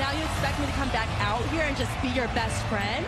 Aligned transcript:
now 0.00 0.12
you 0.12 0.24
expect 0.24 0.58
me 0.58 0.64
to 0.64 0.72
come 0.72 0.88
back 0.88 1.08
out 1.20 1.44
here 1.50 1.60
and 1.62 1.76
just 1.76 1.92
be 2.00 2.08
your 2.08 2.26
best 2.28 2.64
friend? 2.66 3.04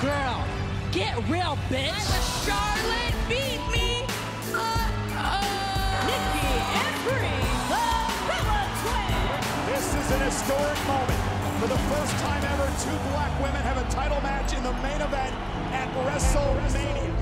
Girl, 0.00 0.44
get 0.92 1.16
real, 1.26 1.56
bitch. 1.72 1.88
I'm 1.88 2.04
a 2.12 2.22
Charlotte. 2.44 3.16
Beat 3.32 3.64
me. 3.72 4.04
Uh-oh. 4.52 6.04
Nikki 6.04 6.52
and 6.84 6.94
Brie, 7.08 7.48
the 7.72 7.88
Bella 8.28 8.60
Twins. 8.84 9.64
This 9.72 9.86
is 9.96 10.06
an 10.12 10.20
historic 10.28 10.80
moment. 10.86 11.20
For 11.60 11.68
the 11.68 11.80
first 11.88 12.12
time 12.20 12.44
ever, 12.44 12.68
two 12.84 12.98
black 13.08 13.32
women 13.40 13.62
have 13.62 13.78
a 13.78 13.90
title 13.90 14.20
match 14.20 14.52
in 14.52 14.62
the 14.62 14.72
main 14.84 15.00
event 15.00 15.34
at 15.72 15.88
WrestleMania. 16.04 17.14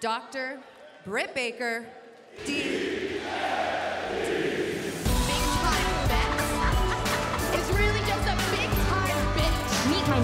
Dr. 0.00 0.60
Britt 1.06 1.34
Baker, 1.34 1.86
D. 2.44 2.83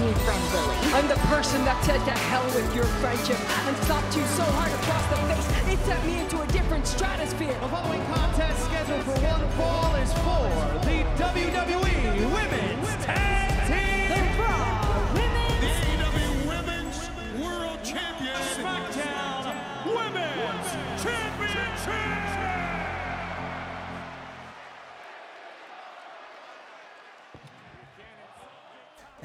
new 0.01 0.13
friend 0.25 0.43
Lily. 0.53 0.77
I'm 0.97 1.07
the 1.07 1.19
person 1.29 1.63
that 1.65 1.77
said 1.85 2.01
to 2.05 2.11
hell 2.29 2.45
with 2.55 2.73
your 2.75 2.85
friendship 3.01 3.37
and 3.67 3.77
slapped 3.85 4.15
you 4.17 4.25
so 4.33 4.43
hard 4.57 4.73
across 4.73 5.05
the 5.13 5.17
face 5.29 5.47
it 5.73 5.79
sent 5.85 6.05
me 6.05 6.19
into 6.19 6.41
a 6.41 6.47
different 6.47 6.87
stratosphere. 6.87 7.53
The 7.61 7.67
following 7.69 8.03
contest 8.07 8.65
scheduled 8.65 9.03
for 9.03 9.17
one 9.21 9.45
fall 9.57 9.95
is 9.95 10.11
for 10.25 10.49
the 10.89 11.05
WWE 11.21 12.00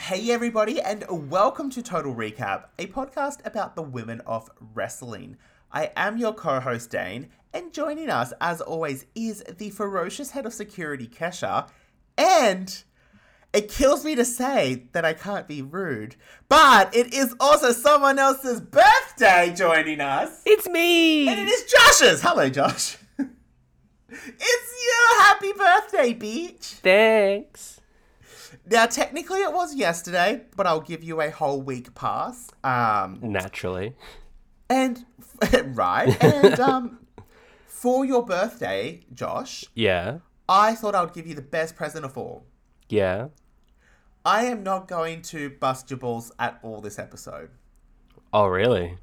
Hey, 0.06 0.30
everybody, 0.30 0.80
and 0.80 1.04
welcome 1.32 1.68
to 1.70 1.82
Total 1.82 2.14
Recap, 2.14 2.66
a 2.78 2.86
podcast 2.86 3.44
about 3.44 3.74
the 3.74 3.82
women 3.82 4.20
of 4.20 4.48
wrestling. 4.72 5.36
I 5.72 5.90
am 5.96 6.16
your 6.16 6.32
co 6.32 6.60
host, 6.60 6.90
Dane, 6.90 7.28
and 7.52 7.72
joining 7.72 8.08
us, 8.08 8.32
as 8.40 8.60
always, 8.60 9.06
is 9.16 9.42
the 9.58 9.70
ferocious 9.70 10.30
head 10.30 10.46
of 10.46 10.54
security, 10.54 11.08
Kesha. 11.08 11.68
And 12.16 12.84
it 13.52 13.68
kills 13.68 14.04
me 14.04 14.14
to 14.14 14.24
say 14.24 14.84
that 14.92 15.04
I 15.04 15.12
can't 15.12 15.48
be 15.48 15.60
rude, 15.60 16.14
but 16.48 16.94
it 16.94 17.12
is 17.12 17.34
also 17.40 17.72
someone 17.72 18.20
else's 18.20 18.60
birthday 18.60 19.52
joining 19.56 20.00
us. 20.00 20.40
It's 20.46 20.68
me. 20.68 21.27
And 21.27 21.40
it 21.40 21.48
is 21.48 21.64
Josh's. 21.64 22.22
Hello, 22.22 22.48
Josh. 22.48 22.96
it's 23.18 24.84
your 24.86 25.22
happy 25.22 25.52
birthday, 25.52 26.12
Beach. 26.12 26.77
Thanks. 26.80 27.80
Now, 28.69 28.86
technically, 28.86 29.41
it 29.41 29.53
was 29.53 29.75
yesterday, 29.77 30.42
but 30.56 30.67
I'll 30.67 30.81
give 30.81 31.05
you 31.05 31.20
a 31.20 31.31
whole 31.31 31.62
week 31.62 31.95
pass. 31.95 32.50
Um, 32.64 33.20
Naturally. 33.23 33.95
and 34.69 35.05
right, 35.67 36.17
and 36.23 36.58
um, 36.58 36.98
for 37.67 38.05
your 38.05 38.25
birthday, 38.25 39.03
Josh, 39.14 39.64
Yeah. 39.75 40.19
I 40.48 40.75
thought 40.75 40.95
I 40.95 41.00
would 41.03 41.12
give 41.12 41.27
you 41.27 41.34
the 41.34 41.42
best 41.42 41.75
present 41.77 42.05
of 42.05 42.17
all. 42.17 42.45
Yeah. 42.89 43.28
I 44.25 44.45
am 44.47 44.62
not 44.62 44.89
going 44.89 45.23
to 45.23 45.51
bust 45.51 45.91
your 45.91 45.98
balls 45.98 46.33
at 46.39 46.58
all 46.62 46.80
this 46.80 46.98
episode. 46.98 47.51
Oh, 48.33 48.47
really? 48.47 48.98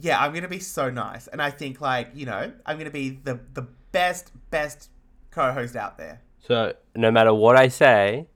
Yeah, 0.00 0.18
I'm 0.20 0.32
gonna 0.32 0.48
be 0.48 0.58
so 0.60 0.90
nice, 0.90 1.28
and 1.28 1.40
I 1.40 1.50
think 1.50 1.80
like 1.80 2.10
you 2.14 2.26
know, 2.26 2.52
I'm 2.66 2.78
gonna 2.78 2.90
be 2.90 3.10
the 3.10 3.38
the 3.52 3.62
best 3.92 4.32
best 4.50 4.90
co-host 5.30 5.76
out 5.76 5.98
there. 5.98 6.20
So, 6.40 6.74
no 6.96 7.10
matter 7.12 7.32
what 7.32 7.56
I 7.56 7.68
say, 7.68 8.26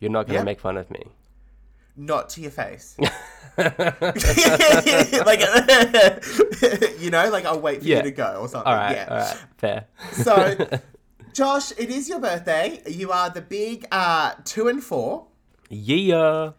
you're 0.00 0.10
not 0.10 0.26
going 0.26 0.34
to 0.36 0.40
Yeah. 0.40 0.44
make 0.44 0.60
fun 0.60 0.76
of 0.76 0.90
me. 0.90 1.02
Not 1.96 2.28
to 2.30 2.40
your 2.40 2.50
face. 2.52 2.96
like, 3.58 5.40
you 7.00 7.10
know, 7.10 7.28
like 7.30 7.44
I'll 7.44 7.60
wait 7.60 7.80
for 7.82 7.86
Yeah. 7.88 7.96
you 7.98 8.02
to 8.04 8.10
go 8.12 8.38
or 8.40 8.48
something. 8.48 8.66
All 8.72 8.76
right. 8.78 8.96
yeah. 8.96 9.06
All 9.10 9.16
right. 9.18 9.36
Fair. 9.56 9.86
So, 10.12 10.66
Josh, 11.32 11.72
it 11.72 11.90
is 11.90 12.08
your 12.08 12.20
birthday. 12.20 12.82
You 12.86 13.10
are 13.10 13.30
the 13.30 13.40
big 13.42 13.86
uh, 13.90 14.34
two 14.44 14.68
and 14.68 14.82
four, 14.82 15.26
yeah. 15.70 16.52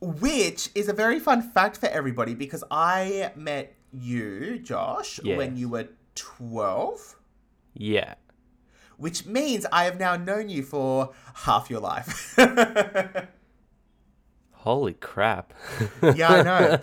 which 0.00 0.68
is 0.74 0.88
a 0.88 0.92
very 0.92 1.18
fun 1.20 1.42
fact 1.42 1.78
for 1.78 1.86
everybody 1.86 2.34
because 2.34 2.62
I 2.70 3.32
met 3.34 3.74
you, 3.92 4.58
Josh, 4.58 5.20
when 5.22 5.56
you 5.56 5.68
were 5.70 5.88
12, 6.16 7.16
Yeah. 7.74 8.14
Which 8.96 9.26
means 9.26 9.66
I 9.72 9.84
have 9.84 9.98
now 9.98 10.16
known 10.16 10.48
you 10.48 10.62
for 10.62 11.12
half 11.34 11.68
your 11.70 11.80
life. 11.80 12.34
Holy 14.52 14.94
crap. 14.94 15.52
yeah, 16.02 16.28
I 16.32 16.42
know. 16.42 16.80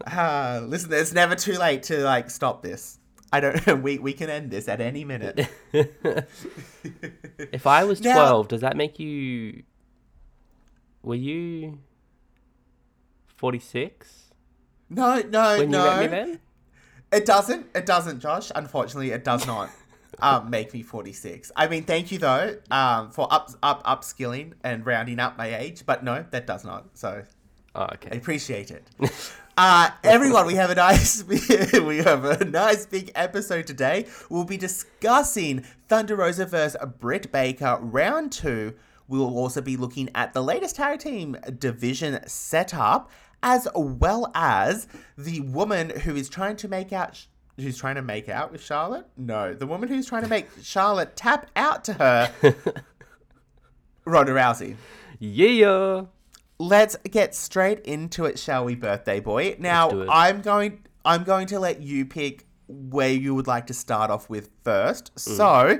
Uh, 0.06 0.62
listen, 0.66 0.92
it's 0.92 1.12
never 1.12 1.34
too 1.34 1.54
late 1.58 1.82
to 1.84 1.98
like 2.04 2.30
stop 2.30 2.62
this. 2.62 2.98
I 3.32 3.40
don't. 3.40 3.82
We 3.82 3.98
we 3.98 4.12
can 4.12 4.28
end 4.30 4.50
this 4.50 4.68
at 4.68 4.80
any 4.80 5.04
minute. 5.04 5.48
if 5.72 7.66
I 7.66 7.84
was 7.84 8.00
Now- 8.00 8.14
12, 8.14 8.48
does 8.48 8.60
that 8.60 8.76
make 8.76 8.98
you. 8.98 9.62
Were 11.02 11.14
you. 11.14 11.78
46? 13.36 14.32
No, 14.90 15.20
no, 15.22 15.58
When 15.58 15.70
no. 15.70 15.84
you 15.84 15.90
met 15.90 16.00
me 16.00 16.06
then? 16.08 16.40
It 17.12 17.24
doesn't. 17.24 17.66
It 17.74 17.86
doesn't, 17.86 18.20
Josh. 18.20 18.52
Unfortunately, 18.54 19.10
it 19.12 19.24
does 19.24 19.46
not 19.46 19.70
um, 20.22 20.50
make 20.50 20.72
me 20.72 20.82
46. 20.82 21.52
I 21.56 21.68
mean, 21.68 21.84
thank 21.84 22.10
you 22.12 22.18
though 22.18 22.56
um, 22.70 23.10
for 23.10 23.26
up 23.32 23.50
up 23.62 23.84
upskilling 23.84 24.52
and 24.64 24.84
rounding 24.86 25.18
up 25.18 25.36
my 25.38 25.54
age, 25.54 25.84
but 25.86 26.04
no, 26.04 26.24
that 26.30 26.46
does 26.46 26.64
not. 26.64 26.96
So 26.98 27.22
Oh, 27.74 27.82
I 27.82 27.94
okay. 27.94 28.16
appreciate 28.16 28.70
it. 28.70 28.84
Uh, 29.58 29.90
everyone, 30.04 30.46
we 30.46 30.54
have 30.54 30.70
a 30.70 30.74
nice 30.74 31.22
we 31.24 31.98
have 31.98 32.24
a 32.24 32.42
nice 32.46 32.86
big 32.86 33.12
episode 33.14 33.66
today. 33.66 34.06
We'll 34.30 34.44
be 34.44 34.56
discussing 34.56 35.64
Thunder 35.86 36.16
Rosa 36.16 36.46
versus 36.46 36.80
Britt 36.98 37.30
Baker 37.30 37.76
round 37.82 38.32
two. 38.32 38.72
We 39.06 39.18
will 39.18 39.36
also 39.36 39.60
be 39.60 39.76
looking 39.76 40.08
at 40.14 40.32
the 40.32 40.42
latest 40.42 40.76
tag 40.76 41.00
team 41.00 41.36
division 41.58 42.26
setup, 42.26 43.10
as 43.42 43.68
well 43.74 44.30
as 44.34 44.88
the 45.18 45.40
woman 45.40 45.90
who 45.90 46.16
is 46.16 46.30
trying 46.30 46.56
to 46.56 46.68
make 46.68 46.90
out. 46.90 47.26
Who's 47.56 47.78
trying 47.78 47.96
to 47.96 48.02
make 48.02 48.28
out 48.28 48.52
with 48.52 48.62
Charlotte? 48.62 49.06
No, 49.16 49.52
the 49.54 49.66
woman 49.66 49.88
who's 49.88 50.06
trying 50.06 50.22
to 50.22 50.28
make 50.28 50.48
Charlotte 50.62 51.14
tap 51.16 51.50
out 51.56 51.84
to 51.84 51.92
her, 51.94 52.32
Ronda 54.04 54.32
Rousey 54.32 54.76
Yeah. 55.18 56.04
let's 56.58 56.96
get 57.10 57.34
straight 57.34 57.80
into 57.80 58.24
it, 58.24 58.38
shall 58.38 58.64
we, 58.64 58.74
birthday 58.74 59.20
boy? 59.20 59.56
Now. 59.58 59.90
I'm 60.08 60.40
going 60.40 60.80
I'm 61.04 61.24
going 61.24 61.46
to 61.48 61.58
let 61.58 61.80
you 61.80 62.04
pick 62.04 62.46
where 62.68 63.10
you 63.10 63.34
would 63.34 63.46
like 63.46 63.66
to 63.66 63.74
start 63.74 64.10
off 64.10 64.28
with 64.30 64.50
first. 64.64 65.14
Mm. 65.14 65.18
So, 65.18 65.78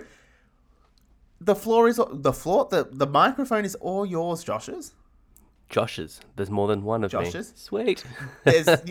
the 1.40 1.54
floor 1.54 1.88
is 1.88 2.00
the 2.10 2.32
floor 2.32 2.68
the 2.70 2.88
the 2.90 3.06
microphone 3.06 3.64
is 3.64 3.74
all 3.76 4.04
yours, 4.04 4.42
Josh's. 4.44 4.92
Josh's. 5.70 6.20
There's 6.36 6.50
more 6.50 6.68
than 6.68 6.82
one 6.82 7.04
of 7.04 7.10
Josh's? 7.12 7.52
me. 7.52 7.56
Sweet. 7.56 8.04
There's, 8.44 8.66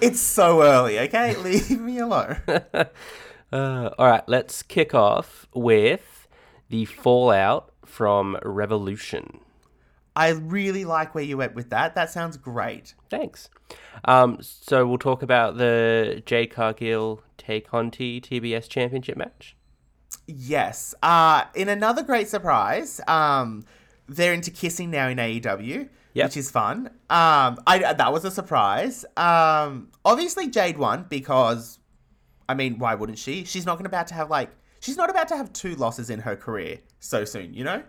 it's 0.00 0.20
so 0.20 0.62
early, 0.62 0.98
okay? 1.00 1.36
Leave 1.44 1.80
me 1.80 1.98
alone. 1.98 2.38
Uh, 3.52 3.90
all 3.98 4.06
right, 4.06 4.22
let's 4.28 4.62
kick 4.62 4.94
off 4.94 5.48
with 5.52 6.28
the 6.68 6.84
fallout 6.84 7.72
from 7.84 8.38
Revolution. 8.44 9.40
I 10.14 10.28
really 10.28 10.84
like 10.84 11.16
where 11.16 11.24
you 11.24 11.36
went 11.36 11.56
with 11.56 11.70
that. 11.70 11.96
That 11.96 12.10
sounds 12.10 12.36
great. 12.36 12.94
Thanks. 13.10 13.50
Um, 14.04 14.38
so 14.40 14.86
we'll 14.86 14.98
talk 14.98 15.24
about 15.24 15.56
the 15.56 16.22
Jade 16.26 16.52
Cargill 16.52 17.22
Tay 17.38 17.60
Conti 17.60 18.20
TBS 18.20 18.68
Championship 18.68 19.16
match. 19.16 19.56
Yes. 20.28 20.94
Uh, 21.02 21.44
in 21.56 21.68
another 21.68 22.04
great 22.04 22.28
surprise, 22.28 23.00
um, 23.08 23.64
they're 24.10 24.34
into 24.34 24.50
kissing 24.50 24.90
now 24.90 25.08
in 25.08 25.18
AEW, 25.18 25.88
Yep. 26.14 26.26
which 26.26 26.36
is 26.36 26.50
fun. 26.50 26.88
Um, 27.08 27.58
I 27.66 27.94
that 27.96 28.12
was 28.12 28.24
a 28.24 28.30
surprise. 28.30 29.04
Um, 29.16 29.88
obviously 30.04 30.48
Jade 30.48 30.76
won 30.76 31.06
because, 31.08 31.78
I 32.48 32.54
mean, 32.54 32.78
why 32.78 32.94
wouldn't 32.96 33.18
she? 33.18 33.44
She's 33.44 33.64
not 33.64 33.76
going 33.76 33.86
about 33.86 34.08
to 34.08 34.14
have 34.14 34.28
like 34.28 34.50
she's 34.80 34.96
not 34.96 35.08
about 35.10 35.28
to 35.28 35.36
have 35.36 35.52
two 35.52 35.76
losses 35.76 36.10
in 36.10 36.20
her 36.20 36.34
career 36.36 36.80
so 36.98 37.24
soon, 37.24 37.54
you 37.54 37.62
know? 37.64 37.82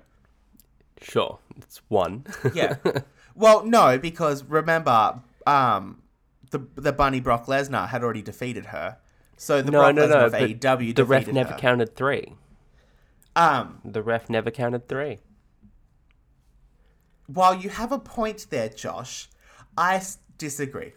Sure, 1.01 1.39
it's 1.57 1.81
one. 1.87 2.25
Yeah. 2.53 2.75
well, 3.35 3.65
no, 3.65 3.97
because 3.97 4.43
remember, 4.43 5.19
um, 5.47 6.03
the 6.51 6.59
the 6.75 6.93
bunny 6.93 7.19
Brock 7.19 7.47
Lesnar 7.47 7.87
had 7.89 8.03
already 8.03 8.21
defeated 8.21 8.67
her. 8.67 8.97
So 9.37 9.63
the 9.63 9.71
no, 9.71 9.79
Brock 9.79 9.95
no, 9.95 10.07
Lesnar 10.07 10.09
no. 10.11 10.25
of 10.27 10.33
AEW 10.33 10.95
the 10.95 11.05
ref 11.05 11.27
never 11.27 11.53
her. 11.53 11.57
counted 11.57 11.95
three. 11.95 12.35
Um, 13.35 13.79
The 13.83 14.03
ref 14.03 14.29
never 14.29 14.51
counted 14.51 14.87
three. 14.87 15.17
While 17.27 17.55
you 17.55 17.69
have 17.69 17.91
a 17.91 17.99
point 17.99 18.47
there, 18.49 18.69
Josh, 18.69 19.29
I 19.77 19.95
s- 19.97 20.17
disagree. 20.37 20.93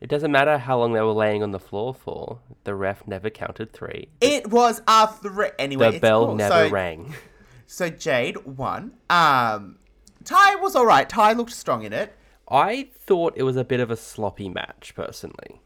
It 0.00 0.08
doesn't 0.08 0.30
matter 0.30 0.58
how 0.58 0.78
long 0.78 0.92
they 0.92 1.00
were 1.00 1.12
laying 1.12 1.42
on 1.42 1.52
the 1.52 1.58
floor 1.58 1.94
for. 1.94 2.38
The 2.64 2.74
ref 2.74 3.06
never 3.06 3.30
counted 3.30 3.72
three. 3.72 4.08
It 4.20 4.50
was 4.50 4.82
a 4.86 5.08
three. 5.08 5.48
Anyway, 5.58 5.88
The 5.90 5.96
it's 5.96 6.00
bell 6.02 6.26
cool. 6.26 6.34
never 6.36 6.68
so, 6.68 6.70
rang. 6.70 7.14
So 7.68 7.90
Jade 7.90 8.36
won. 8.46 8.92
Um, 9.10 9.78
Tay 10.22 10.54
was 10.60 10.76
all 10.76 10.86
right. 10.86 11.08
Tay 11.08 11.34
looked 11.34 11.50
strong 11.52 11.82
in 11.82 11.92
it. 11.92 12.12
I 12.48 12.90
thought 12.94 13.32
it 13.36 13.42
was 13.42 13.56
a 13.56 13.64
bit 13.64 13.80
of 13.80 13.90
a 13.90 13.96
sloppy 13.96 14.48
match, 14.48 14.92
personally. 14.94 15.60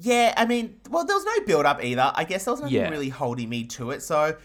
Yeah, 0.00 0.34
I 0.36 0.44
mean, 0.44 0.80
well, 0.90 1.04
there 1.04 1.14
was 1.14 1.24
no 1.24 1.44
build 1.46 1.64
up 1.64 1.84
either. 1.84 2.10
I 2.16 2.24
guess 2.24 2.46
there 2.46 2.52
was 2.52 2.60
nothing 2.62 2.74
Yeah. 2.74 2.88
really 2.88 3.10
holding 3.10 3.48
me 3.48 3.62
to 3.66 3.92
it. 3.92 4.02
So 4.02 4.36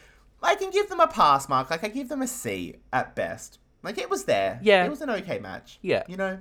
I 0.44 0.54
can 0.54 0.70
give 0.70 0.90
them 0.90 1.00
a 1.00 1.08
pass 1.08 1.50
mark. 1.50 1.72
Like 1.72 1.84
I 1.84 1.88
give 1.88 2.08
them 2.08 2.22
a 2.22 2.28
C 2.28 2.76
at 2.94 3.16
best. 3.16 3.58
Like 3.84 3.98
it 3.98 4.10
was 4.10 4.26
there. 4.26 4.60
Yeah. 4.62 4.86
it 4.86 4.90
was 4.90 5.02
an 5.02 5.10
okay 5.10 5.40
match. 5.40 5.80
Yeah. 5.82 6.04
you 6.08 6.18
know. 6.18 6.40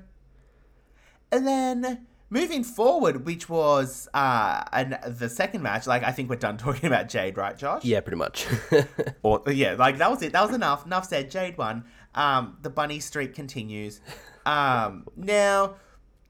And 1.33 1.47
then 1.47 2.07
moving 2.29 2.65
forward, 2.65 3.27
which 3.27 3.49
was 3.49 4.09
uh, 4.15 4.63
and 4.73 4.99
the 5.07 5.29
second 5.29 5.63
match. 5.63 5.87
Like 5.87 6.03
I 6.03 6.13
think 6.13 6.31
we're 6.31 6.37
done 6.37 6.57
talking 6.67 6.87
about 6.87 7.09
Jade, 7.09 7.37
right, 7.37 7.57
Josh? 7.57 7.85
Yeah, 7.85 8.01
pretty 8.01 8.17
much. 8.17 8.47
Or 9.23 9.43
yeah, 9.51 9.75
like 9.75 9.99
that 9.99 10.11
was 10.11 10.23
it. 10.23 10.33
That 10.33 10.47
was 10.47 10.55
enough. 10.55 10.87
Enough 10.87 11.07
said. 11.07 11.31
Jade 11.31 11.59
won. 11.59 11.85
Um, 12.15 12.57
the 12.63 12.71
bunny 12.71 13.01
streak 13.01 13.35
continues. 13.35 14.01
Um, 14.47 15.07
now, 15.15 15.75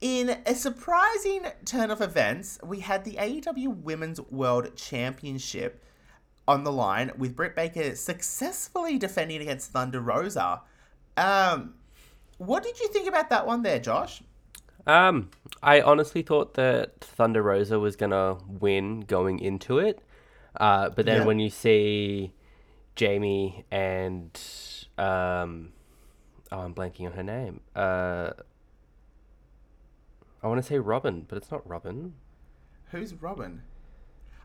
in 0.00 0.36
a 0.44 0.54
surprising 0.54 1.46
turn 1.64 1.90
of 1.90 2.00
events, 2.00 2.58
we 2.64 2.80
had 2.80 3.04
the 3.04 3.12
AEW 3.12 3.76
Women's 3.82 4.20
World 4.20 4.74
Championship 4.76 5.84
on 6.48 6.64
the 6.64 6.72
line 6.72 7.12
with 7.16 7.36
Britt 7.36 7.54
Baker 7.54 7.94
successfully 7.94 8.98
defending 8.98 9.40
against 9.40 9.70
Thunder 9.70 10.00
Rosa. 10.00 10.62
Um, 11.16 11.74
what 12.38 12.62
did 12.62 12.78
you 12.80 12.88
think 12.88 13.08
about 13.08 13.30
that 13.30 13.46
one 13.46 13.62
there, 13.62 13.78
Josh? 13.78 14.22
um, 14.86 15.30
I 15.62 15.82
honestly 15.82 16.22
thought 16.22 16.54
that 16.54 17.00
Thunder 17.00 17.42
Rosa 17.42 17.78
was 17.78 17.96
gonna 17.96 18.38
win 18.48 19.00
going 19.00 19.38
into 19.38 19.78
it, 19.78 20.00
uh, 20.58 20.88
but 20.90 21.04
then 21.06 21.18
Yeah. 21.18 21.24
when 21.26 21.38
you 21.38 21.50
see 21.50 22.32
Jamie 22.96 23.64
and 23.70 24.30
um, 24.98 25.72
oh, 26.50 26.60
I'm 26.60 26.74
blanking 26.74 27.06
on 27.06 27.12
her 27.12 27.22
name. 27.22 27.60
Uh, 27.76 28.30
I 30.42 30.48
want 30.48 30.60
to 30.62 30.66
say 30.66 30.78
Robin, 30.78 31.26
but 31.28 31.36
it's 31.36 31.50
not 31.50 31.66
Robin. 31.68 32.14
Who's 32.90 33.14
Robin? 33.14 33.62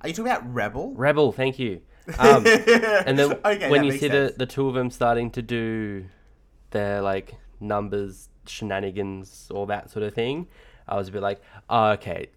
Are 0.01 0.09
you 0.09 0.13
talking 0.13 0.31
about 0.31 0.53
Rebel? 0.53 0.93
Rebel, 0.93 1.31
thank 1.31 1.57
you. 1.57 1.81
Um, 2.19 2.45
and 2.45 3.17
then 3.17 3.39
Okay, 3.43 3.69
when 3.69 3.83
you 3.85 3.97
see 3.97 4.07
the, 4.09 4.33
the 4.37 4.45
two 4.45 4.67
of 4.67 4.75
them 4.75 4.91
starting 4.91 5.31
to 5.31 5.41
do 5.41 6.05
their 6.75 7.01
like 7.01 7.35
numbers, 7.59 8.29
shenanigans, 8.45 9.49
all 9.51 9.65
that 9.65 9.89
sort 9.89 10.03
of 10.03 10.13
thing, 10.13 10.47
I 10.87 10.95
was 10.95 11.07
a 11.07 11.11
bit 11.11 11.21
like, 11.21 11.41
oh, 11.69 11.91
okay, 11.91 12.27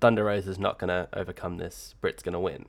Thunder 0.00 0.24
Rose 0.24 0.46
is 0.46 0.58
not 0.58 0.78
gonna 0.78 1.08
overcome 1.12 1.58
this. 1.58 1.94
Britt's 2.00 2.22
gonna 2.22 2.40
win. 2.40 2.66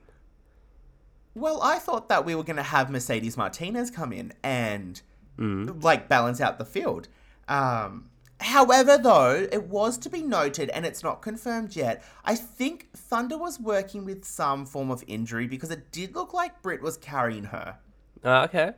Well, 1.36 1.60
I 1.62 1.78
thought 1.78 2.08
that 2.08 2.24
we 2.24 2.34
were 2.34 2.44
going 2.44 2.56
to 2.56 2.62
have 2.62 2.88
Mercedes 2.90 3.36
Martinez 3.36 3.90
come 3.90 4.10
in 4.10 4.32
and 4.42 5.02
like 5.36 6.08
balance 6.08 6.40
out 6.40 6.56
the 6.56 6.64
field. 6.64 7.08
Um, 7.46 8.08
however, 8.40 8.96
though, 8.96 9.46
it 9.52 9.64
was 9.64 9.98
to 9.98 10.08
be 10.08 10.22
noted, 10.22 10.70
and 10.70 10.86
it's 10.86 11.02
not 11.02 11.20
confirmed 11.20 11.76
yet. 11.76 12.02
I 12.24 12.36
think 12.36 12.88
Thunder 12.96 13.36
was 13.36 13.60
working 13.60 14.06
with 14.06 14.24
some 14.24 14.64
form 14.64 14.90
of 14.90 15.04
injury 15.06 15.46
because 15.46 15.70
it 15.70 15.92
did 15.92 16.14
look 16.14 16.32
like 16.32 16.62
Britt 16.62 16.80
was 16.80 16.96
carrying 16.96 17.44
her. 17.44 17.76
Uh, 18.24 18.44
okay. 18.44 18.72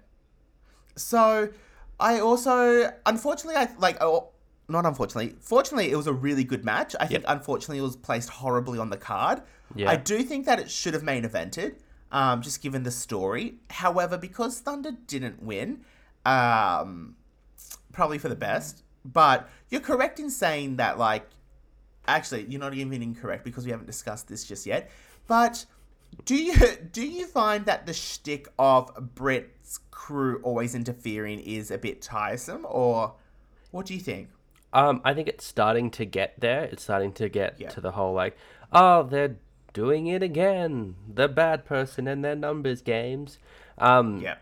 So, 0.96 1.50
I 2.00 2.20
also, 2.20 2.92
unfortunately, 3.06 3.56
I 3.56 3.68
like, 3.78 3.98
oh, 4.00 4.28
not 4.68 4.86
unfortunately, 4.86 5.34
fortunately, 5.40 5.90
it 5.90 5.96
was 5.96 6.06
a 6.06 6.12
really 6.12 6.44
good 6.44 6.64
match. 6.64 6.94
I 7.00 7.06
think, 7.06 7.24
unfortunately, 7.26 7.78
it 7.78 7.82
was 7.82 7.96
placed 7.96 8.28
horribly 8.28 8.78
on 8.78 8.90
the 8.90 8.96
card. 8.96 9.42
Yeah. 9.74 9.90
I 9.90 9.96
do 9.96 10.22
think 10.22 10.46
that 10.46 10.60
it 10.60 10.70
should 10.70 10.94
have 10.94 11.02
main 11.02 11.24
evented, 11.24 11.76
um, 12.12 12.42
just 12.42 12.62
given 12.62 12.82
the 12.82 12.90
story. 12.90 13.54
However, 13.70 14.16
because 14.18 14.60
Thunder 14.60 14.92
didn't 15.06 15.42
win, 15.42 15.80
um, 16.24 17.16
probably 17.92 18.18
for 18.18 18.28
the 18.28 18.36
best. 18.36 18.82
But 19.04 19.48
you're 19.70 19.80
correct 19.80 20.20
in 20.20 20.30
saying 20.30 20.76
that, 20.76 20.98
like, 20.98 21.26
actually, 22.06 22.46
you're 22.48 22.60
not 22.60 22.74
even 22.74 23.02
incorrect 23.02 23.44
because 23.44 23.64
we 23.64 23.70
haven't 23.70 23.86
discussed 23.86 24.28
this 24.28 24.44
just 24.44 24.66
yet. 24.66 24.90
But 25.26 25.64
do 26.24 26.36
you 26.36 26.54
do 26.92 27.06
you 27.06 27.26
find 27.26 27.66
that 27.66 27.86
the 27.86 27.92
shtick 27.92 28.48
of 28.58 29.14
Britt's 29.14 29.57
crew 29.90 30.40
always 30.42 30.74
interfering 30.74 31.40
is 31.40 31.70
a 31.70 31.76
bit 31.78 32.00
tiresome, 32.00 32.66
or 32.68 33.12
what 33.70 33.84
do 33.86 33.92
you 33.94 34.00
think? 34.00 34.28
Um, 34.72 35.00
I 35.04 35.12
think 35.14 35.28
it's 35.28 35.44
starting 35.44 35.90
to 35.92 36.04
get 36.04 36.40
there. 36.40 36.64
It's 36.64 36.82
starting 36.82 37.12
to 37.14 37.28
get 37.28 37.60
Yeah. 37.60 37.68
to 37.70 37.80
the 37.80 37.92
whole 37.92 38.14
like, 38.14 38.36
oh, 38.72 39.02
they're 39.02 39.36
doing 39.72 40.06
it 40.06 40.22
again. 40.22 40.94
The 41.12 41.28
bad 41.28 41.64
person 41.64 42.06
and 42.08 42.24
their 42.24 42.34
numbers 42.36 42.80
games. 42.82 43.38
Um, 43.78 44.18
Yeah. 44.20 44.36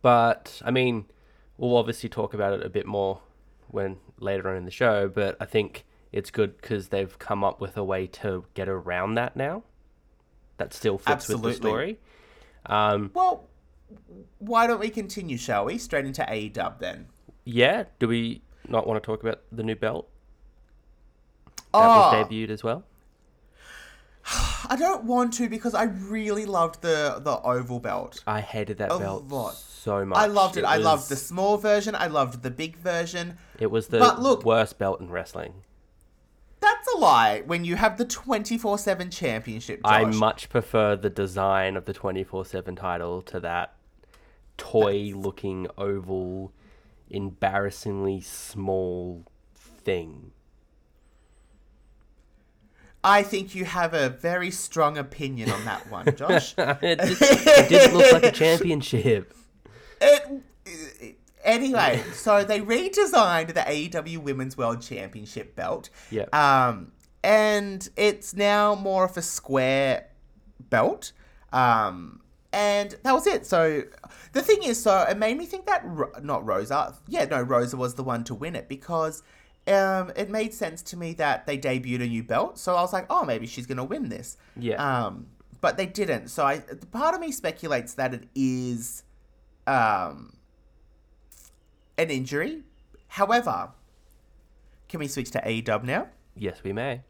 But 0.00 0.60
I 0.64 0.70
mean, 0.70 1.06
we'll 1.56 1.76
obviously 1.76 2.08
talk 2.08 2.34
about 2.34 2.52
it 2.54 2.64
a 2.64 2.68
bit 2.68 2.86
more 2.86 3.20
when 3.68 3.98
later 4.18 4.48
on 4.48 4.56
in 4.56 4.64
the 4.64 4.70
show. 4.70 5.08
But 5.08 5.36
I 5.40 5.44
think 5.44 5.84
it's 6.10 6.30
good 6.30 6.60
because 6.60 6.88
they've 6.88 7.18
come 7.18 7.44
up 7.44 7.60
with 7.60 7.76
a 7.76 7.84
way 7.84 8.06
to 8.08 8.44
get 8.54 8.68
around 8.68 9.14
that 9.14 9.36
now. 9.36 9.62
That 10.58 10.72
still 10.74 10.98
fits 10.98 11.28
with 11.28 11.42
the 11.42 11.52
story. 11.54 11.98
Um, 12.66 13.10
Well, 13.14 13.48
why 14.38 14.66
don't 14.66 14.80
we 14.80 14.90
continue, 14.90 15.36
shall 15.36 15.64
we? 15.64 15.78
Straight 15.78 16.06
into 16.06 16.22
AEW 16.22 16.78
then. 16.78 17.06
yeah. 17.44 17.84
Do 17.98 18.08
we 18.08 18.42
not 18.68 18.86
want 18.86 19.02
to 19.02 19.06
talk 19.06 19.22
about 19.22 19.40
the 19.50 19.62
new 19.62 19.74
belt 19.76 20.08
that 21.46 21.62
Oh, 21.74 21.78
was 21.80 22.14
ah. 22.14 22.24
debuted 22.28 22.50
as 22.50 22.62
well? 22.62 22.84
I 24.68 24.76
don't 24.78 25.04
want 25.04 25.32
to 25.34 25.48
because 25.48 25.74
I 25.74 25.84
really 25.84 26.46
loved 26.46 26.80
the 26.82 27.18
the 27.20 27.40
oval 27.40 27.80
belt. 27.80 28.22
I 28.26 28.40
hated 28.40 28.78
that 28.78 28.92
A 28.92 28.98
belt 28.98 29.24
lot. 29.28 29.54
so 29.54 30.04
much. 30.04 30.16
I 30.18 30.26
loved 30.26 30.56
it. 30.56 30.64
I 30.64 30.76
loved 30.76 31.08
the 31.08 31.16
small 31.16 31.56
version. 31.58 31.94
I 31.96 32.06
loved 32.06 32.42
the 32.42 32.50
big 32.50 32.76
version. 32.76 33.36
It 33.58 33.66
was 33.70 33.88
the 33.88 33.98
But 33.98 34.20
look- 34.22 34.44
worst 34.44 34.78
belt 34.78 35.00
in 35.00 35.10
wrestling. 35.10 35.64
That's 36.60 36.86
a 36.94 36.98
lie. 36.98 37.42
When 37.44 37.64
you 37.64 37.74
have 37.74 37.98
the 37.98 38.04
twenty 38.04 38.56
four 38.56 38.78
seven 38.78 39.10
championship, 39.10 39.82
Josh. 39.84 39.92
I 39.92 40.04
much 40.04 40.48
prefer 40.48 40.94
the 40.94 41.10
design 41.10 41.76
of 41.76 41.86
the 41.86 41.92
24 41.92 42.44
7 42.44 42.76
title 42.76 43.22
to 43.22 43.40
that 43.40 43.74
toy 44.62 45.12
looking 45.14 45.66
oval, 45.76 46.52
embarrassingly 47.10 48.20
small 48.20 49.24
thing. 49.56 50.30
I 53.02 53.24
think 53.24 53.56
you 53.56 53.64
have 53.64 53.92
a 53.92 54.08
very 54.08 54.52
strong 54.52 54.96
opinion 54.96 55.50
on 55.50 55.64
that 55.64 55.90
one, 55.90 56.06
Josh. 56.16 56.54
it, 56.56 57.00
just, 57.00 57.22
it 57.22 57.68
didn't 57.68 57.96
look 57.96 58.12
like 58.12 58.22
a 58.22 58.30
championship. 58.30 59.34
it, 60.00 61.18
anyway, 61.42 62.00
so 62.12 62.44
they 62.44 62.60
redesigned 62.60 63.48
the 63.48 63.62
AEW 63.62 64.18
Women's 64.18 64.56
World 64.56 64.80
Championship 64.80 65.56
belt. 65.56 65.90
Yeah. 66.12 66.26
Um, 66.32 66.92
and 67.24 67.88
it's 67.96 68.34
now 68.34 68.76
more 68.76 69.04
of 69.04 69.16
a 69.16 69.22
square 69.22 70.06
belt. 70.60 71.10
Um, 71.52 72.20
and 72.52 72.96
that 73.02 73.12
was 73.12 73.26
it. 73.26 73.46
So 73.46 73.82
the 74.32 74.42
thing 74.42 74.62
is, 74.62 74.82
so 74.82 75.06
it 75.08 75.16
made 75.16 75.38
me 75.38 75.46
think 75.46 75.66
that 75.66 75.82
Ro- 75.84 76.12
not 76.22 76.46
Rosa, 76.46 76.94
yeah, 77.08 77.24
no, 77.24 77.40
Rosa 77.40 77.76
was 77.76 77.94
the 77.94 78.02
one 78.02 78.24
to 78.24 78.34
win 78.34 78.54
it 78.54 78.68
because 78.68 79.22
um, 79.66 80.12
it 80.16 80.28
made 80.30 80.52
sense 80.52 80.82
to 80.82 80.96
me 80.96 81.14
that 81.14 81.46
they 81.46 81.56
debuted 81.56 82.02
a 82.02 82.06
new 82.06 82.22
belt. 82.22 82.58
So 82.58 82.74
I 82.74 82.82
was 82.82 82.92
like, 82.92 83.06
oh, 83.08 83.24
maybe 83.24 83.46
she's 83.46 83.66
gonna 83.66 83.84
win 83.84 84.08
this. 84.08 84.36
Yeah. 84.56 84.76
Um, 84.76 85.26
but 85.60 85.76
they 85.76 85.86
didn't. 85.86 86.28
So 86.28 86.44
I, 86.44 86.58
part 86.90 87.14
of 87.14 87.20
me 87.20 87.32
speculates 87.32 87.94
that 87.94 88.12
it 88.12 88.28
is, 88.34 89.04
um, 89.66 90.36
an 91.96 92.10
injury. 92.10 92.62
However, 93.08 93.70
can 94.88 95.00
we 95.00 95.08
switch 95.08 95.30
to 95.32 95.40
AEW 95.40 95.84
now? 95.84 96.08
Yes, 96.34 96.62
we 96.64 96.72
may. 96.72 97.02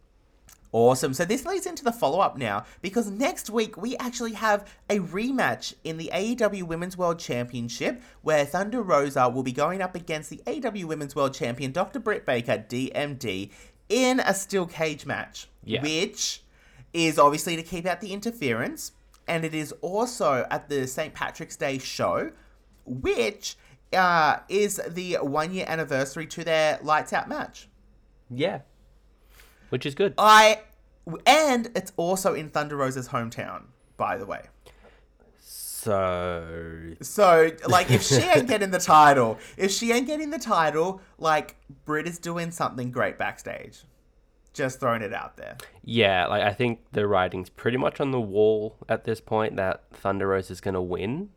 Awesome. 0.72 1.12
So 1.12 1.26
this 1.26 1.44
leads 1.44 1.66
into 1.66 1.84
the 1.84 1.92
follow 1.92 2.20
up 2.20 2.38
now 2.38 2.64
because 2.80 3.10
next 3.10 3.50
week 3.50 3.76
we 3.76 3.94
actually 3.98 4.32
have 4.32 4.66
a 4.88 5.00
rematch 5.00 5.74
in 5.84 5.98
the 5.98 6.10
AEW 6.12 6.62
Women's 6.62 6.96
World 6.96 7.18
Championship 7.18 8.00
where 8.22 8.46
Thunder 8.46 8.80
Rosa 8.82 9.28
will 9.28 9.42
be 9.42 9.52
going 9.52 9.82
up 9.82 9.94
against 9.94 10.30
the 10.30 10.40
AEW 10.46 10.86
Women's 10.86 11.14
World 11.14 11.34
Champion 11.34 11.72
Dr. 11.72 12.00
Britt 12.00 12.24
Baker, 12.24 12.64
DMD, 12.66 13.50
in 13.90 14.20
a 14.20 14.32
steel 14.32 14.66
cage 14.66 15.04
match. 15.04 15.46
Yeah. 15.62 15.82
Which 15.82 16.42
is 16.94 17.18
obviously 17.18 17.54
to 17.56 17.62
keep 17.62 17.84
out 17.84 18.00
the 18.00 18.14
interference. 18.14 18.92
And 19.28 19.44
it 19.44 19.54
is 19.54 19.72
also 19.82 20.46
at 20.50 20.70
the 20.70 20.86
St. 20.86 21.12
Patrick's 21.12 21.56
Day 21.56 21.78
show, 21.78 22.32
which 22.86 23.56
uh, 23.92 24.38
is 24.48 24.80
the 24.88 25.18
one 25.20 25.52
year 25.52 25.66
anniversary 25.68 26.26
to 26.28 26.44
their 26.44 26.78
Lights 26.82 27.12
Out 27.12 27.28
match. 27.28 27.68
Yeah. 28.30 28.60
Which 29.72 29.86
is 29.86 29.94
good. 29.94 30.12
I 30.18 30.60
and 31.24 31.70
it's 31.74 31.94
also 31.96 32.34
in 32.34 32.50
Thunder 32.50 32.76
Rosa's 32.76 33.08
hometown, 33.08 33.62
by 33.96 34.18
the 34.18 34.26
way. 34.26 34.42
So. 35.40 36.92
So, 37.00 37.52
like, 37.66 37.90
if 37.90 38.02
she 38.02 38.16
ain't 38.16 38.48
getting 38.48 38.70
the 38.70 38.78
title, 38.78 39.38
if 39.56 39.70
she 39.70 39.90
ain't 39.90 40.06
getting 40.06 40.28
the 40.28 40.38
title, 40.38 41.00
like, 41.16 41.56
Britt 41.86 42.06
is 42.06 42.18
doing 42.18 42.50
something 42.50 42.90
great 42.90 43.16
backstage. 43.16 43.84
Just 44.52 44.78
throwing 44.78 45.00
it 45.00 45.14
out 45.14 45.38
there. 45.38 45.56
Yeah, 45.82 46.26
like 46.26 46.42
I 46.42 46.52
think 46.52 46.80
the 46.92 47.06
writing's 47.06 47.48
pretty 47.48 47.78
much 47.78 47.98
on 47.98 48.10
the 48.10 48.20
wall 48.20 48.76
at 48.90 49.04
this 49.04 49.22
point 49.22 49.56
that 49.56 49.84
Thunder 49.90 50.28
Rose 50.28 50.50
is 50.50 50.60
going 50.60 50.74
to 50.74 50.82
win. 50.82 51.30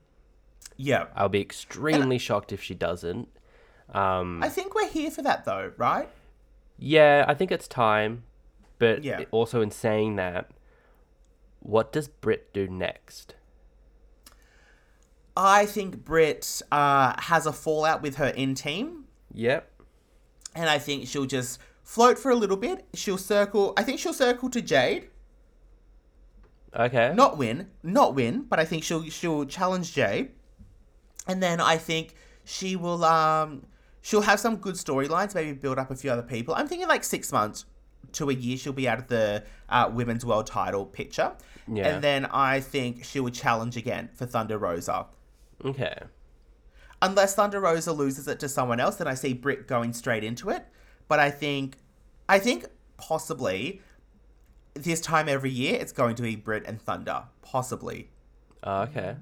Yeah. 0.76 1.06
I'll 1.16 1.30
be 1.30 1.40
extremely 1.40 2.18
shocked 2.18 2.52
if 2.52 2.62
she 2.62 2.76
doesn't. 2.76 3.30
Um, 3.94 4.44
I 4.44 4.50
think 4.50 4.76
we're 4.76 4.90
here 4.90 5.10
for 5.10 5.22
that 5.22 5.46
though, 5.46 5.72
right? 5.78 6.10
Yeah, 6.78 7.26
I 7.28 7.34
think 7.34 7.52
it's 7.52 7.68
time. 7.68 8.24
But 8.78 9.04
Yeah. 9.04 9.24
also 9.32 9.62
in 9.62 9.72
saying 9.72 10.18
that, 10.18 10.52
what 11.62 11.92
does 11.94 12.08
Britt 12.10 12.54
do 12.54 12.68
next? 12.68 13.36
I 15.38 15.66
think 15.66 16.04
Britt 16.06 16.62
uh, 16.72 17.14
has 17.24 17.46
a 17.46 17.54
fallout 17.54 18.02
with 18.02 18.16
her 18.16 18.28
in 18.28 18.56
team, 18.56 19.06
Yep. 19.34 19.70
and 20.54 20.70
I 20.70 20.78
think 20.80 21.08
she'll 21.08 21.26
just 21.26 21.60
float 21.84 22.18
for 22.18 22.32
a 22.32 22.36
little 22.36 22.58
bit. 22.58 22.86
She'll 22.94 23.18
circle. 23.18 23.74
I 23.76 23.84
think 23.84 24.00
she'll 24.00 24.14
circle 24.14 24.50
to 24.50 24.62
Jade. 24.62 25.10
Okay. 26.76 27.14
Not 27.14 27.38
win, 27.38 27.70
not 27.84 28.16
win, 28.16 28.44
but 28.44 28.60
I 28.60 28.66
think 28.66 28.84
she'll 28.84 29.04
she'll 29.10 29.46
challenge 29.46 29.94
Jade, 29.94 30.32
and 31.28 31.42
then 31.42 31.60
I 31.62 31.78
think 31.78 32.16
she 32.44 32.76
will 32.76 33.04
um 33.06 33.66
she'll 34.08 34.22
have 34.22 34.40
some 34.40 34.56
good 34.58 34.76
storylines. 34.76 35.34
Maybe 35.34 35.52
build 35.54 35.80
up 35.80 35.90
a 35.90 35.96
few 35.96 36.12
other 36.12 36.22
people. 36.36 36.54
I'm 36.54 36.68
thinking 36.68 36.88
like 36.88 37.04
six 37.04 37.32
months 37.32 37.66
to 38.12 38.30
a 38.30 38.34
year 38.34 38.56
she'll 38.56 38.72
be 38.72 38.88
out 38.88 39.00
of 39.00 39.08
the 39.08 39.44
uh, 39.68 39.90
women's 39.92 40.24
world 40.26 40.46
title 40.48 40.86
picture, 40.86 41.34
Yeah. 41.68 41.88
and 41.88 42.04
then 42.04 42.26
I 42.28 42.60
think 42.60 43.04
she 43.04 43.20
will 43.20 43.32
challenge 43.32 43.76
again 43.76 44.10
for 44.14 44.26
Thunder 44.28 44.58
Rosa. 44.60 45.08
Okay. 45.64 45.98
unless 47.02 47.36
Thunder 47.36 47.60
Rosa 47.60 47.92
loses 47.94 48.28
it 48.28 48.40
to 48.42 48.48
someone 48.50 48.80
else, 48.80 48.96
then 48.98 49.08
I 49.08 49.16
see 49.16 49.34
Britt 49.34 49.68
going 49.68 49.92
straight 49.94 50.24
into 50.24 50.50
it. 50.50 50.66
But 51.08 51.20
I 51.20 51.30
think, 51.32 51.78
I 52.30 52.40
think 52.40 52.66
possibly 52.98 53.82
this 54.76 55.02
time 55.02 55.28
every 55.30 55.50
year 55.52 55.78
it's 55.80 55.92
going 55.92 56.16
to 56.16 56.22
be 56.24 56.36
Britt 56.36 56.64
and 56.68 56.82
Thunder. 56.82 57.24
Possibly. 57.42 58.10
Oh, 58.64 58.82
okay. 58.84 59.16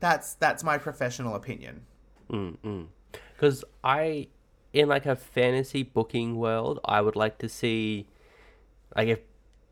That's 0.00 0.34
that's 0.34 0.62
my 0.64 0.78
professional 0.78 1.34
opinion. 1.34 1.82
Because 3.34 3.64
I, 3.82 4.28
in 4.72 4.88
like 4.88 5.06
a 5.06 5.16
fantasy 5.16 5.82
booking 5.82 6.36
world, 6.36 6.80
I 6.84 7.00
would 7.00 7.16
like 7.16 7.38
to 7.38 7.48
see, 7.48 8.06
like 8.96 9.08
if, 9.08 9.20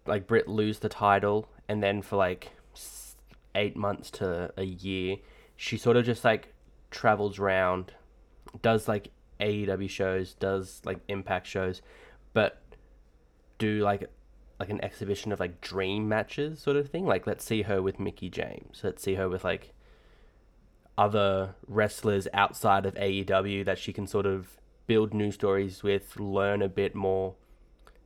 like 0.07 0.27
Britt 0.27 0.49
lose 0.49 0.79
the 0.79 0.89
title 0.89 1.49
and 1.69 1.83
then 1.83 2.01
for 2.03 2.17
like 2.17 2.53
eight 3.55 3.77
months 3.77 4.11
to 4.13 4.53
a 4.57 4.65
year, 4.65 5.17
she 5.57 5.77
sort 5.77 5.97
of 5.97 6.05
just 6.05 6.25
like 6.25 6.55
travels 6.91 7.39
around, 7.39 7.93
does 8.63 8.89
like 8.89 9.11
AEW 9.41 9.91
shows, 9.91 10.35
does 10.35 10.81
like 10.85 11.01
Impact 11.09 11.47
shows, 11.47 11.83
but 12.33 12.63
do 13.59 13.81
like 13.81 14.09
like 14.59 14.71
an 14.71 14.83
exhibition 14.83 15.31
of 15.31 15.39
like 15.39 15.61
dream 15.61 16.09
matches 16.09 16.61
sort 16.61 16.77
of 16.77 16.89
thing. 16.89 17.07
Like 17.07 17.27
let's 17.27 17.45
see 17.45 17.63
her 17.63 17.83
with 17.83 18.01
Mickie 18.01 18.31
James. 18.31 18.81
Let's 18.83 19.03
see 19.03 19.15
her 19.15 19.29
with 19.29 19.45
like 19.45 19.73
other 20.99 21.55
wrestlers 21.67 22.27
outside 22.35 22.85
of 22.85 22.95
AEW 22.97 23.65
that 23.65 23.79
she 23.79 23.93
can 23.93 24.07
sort 24.07 24.27
of 24.27 24.59
build 24.87 25.15
new 25.15 25.31
stories 25.31 25.83
with, 25.83 26.19
learn 26.19 26.61
a 26.61 26.69
bit 26.69 26.95
more, 26.95 27.35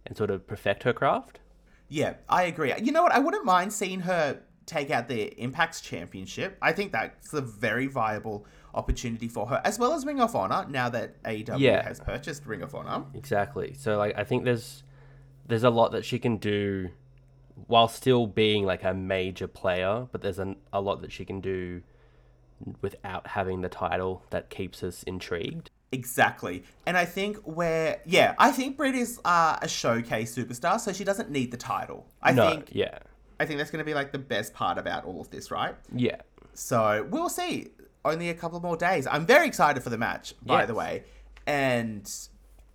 and 0.07 0.17
sort 0.17 0.31
of 0.31 0.47
perfect 0.47 0.83
her 0.83 0.93
craft. 0.93 1.41
Yeah, 1.89 2.15
I 2.29 2.45
agree. 2.45 2.73
You 2.81 2.93
know 2.93 3.03
what? 3.03 3.13
I 3.13 3.19
wouldn't 3.19 3.45
mind 3.45 3.73
seeing 3.73 4.01
her 4.01 4.41
take 4.67 4.91
out 4.91 5.09
the 5.09 5.33
Impact's 5.43 5.81
championship. 5.81 6.57
I 6.63 6.73
think 6.73 6.93
that's 6.93 7.33
a 7.33 7.41
very 7.41 7.87
viable 7.87 8.47
opportunity 8.75 9.29
for 9.29 9.47
her, 9.49 9.61
as 9.65 9.79
well 9.79 9.93
as 9.93 10.05
Ring 10.07 10.21
of 10.21 10.35
Honor. 10.37 10.67
Now 10.69 10.89
that 10.91 11.23
AEW 11.25 11.59
Yeah. 11.59 11.83
has 11.83 11.99
purchased 12.01 12.47
Ring 12.47 12.63
of 12.63 12.75
Honor. 12.75 13.05
Exactly. 13.15 13.75
So 13.75 13.97
like 13.99 14.17
I 14.19 14.25
think 14.25 14.45
there's 14.45 14.83
there's 15.47 15.65
a 15.65 15.71
lot 15.71 15.93
that 15.93 16.05
she 16.05 16.19
can 16.19 16.37
do 16.37 16.91
while 17.67 17.89
still 17.89 18.27
being 18.27 18.65
like 18.65 18.83
a 18.85 18.95
major 18.95 19.47
player, 19.47 20.07
but 20.13 20.23
there's 20.23 20.39
an, 20.39 20.57
a 20.73 20.81
lot 20.81 21.03
that 21.03 21.13
she 21.13 21.25
can 21.25 21.41
do 21.41 21.83
without 22.81 23.29
having 23.29 23.61
the 23.61 23.69
title 23.69 24.23
that 24.31 24.51
keeps 24.51 24.83
us 24.83 25.03
intrigued. 25.05 25.71
Exactly. 25.93 26.65
And 26.87 26.97
I 26.97 27.05
think 27.05 27.37
where, 27.39 28.01
yeah, 28.07 28.35
I 28.39 28.51
think 28.51 28.77
Britt 28.79 28.95
is 28.95 29.21
uh, 29.25 29.59
a 29.61 29.69
showcase 29.69 30.35
superstar, 30.35 30.81
so 30.81 30.93
she 30.93 31.05
doesn't 31.05 31.31
need 31.31 31.51
the 31.51 31.59
title. 31.59 32.07
I 32.23 32.33
no, 32.33 32.49
think 32.49 32.71
yeah. 32.73 32.99
I 33.39 33.45
think 33.45 33.59
that's 33.59 33.71
going 33.71 33.81
to 33.81 33.85
be 33.85 33.95
like 33.95 34.13
the 34.13 34.19
best 34.19 34.55
part 34.55 34.79
about 34.79 35.05
all 35.05 35.21
of 35.21 35.31
this, 35.31 35.51
right? 35.51 35.75
Yeah. 35.95 36.17
So 36.55 37.07
we'll 37.11 37.29
see. 37.29 37.69
Only 38.05 38.31
a 38.31 38.35
couple 38.35 38.59
more 38.61 38.77
days. 38.77 39.07
I'm 39.07 39.27
very 39.27 39.47
excited 39.47 39.83
for 39.83 39.91
the 39.91 39.99
match, 39.99 40.35
by 40.43 40.61
Yes. 40.61 40.69
the 40.69 40.75
way, 40.75 41.05
and 41.47 42.11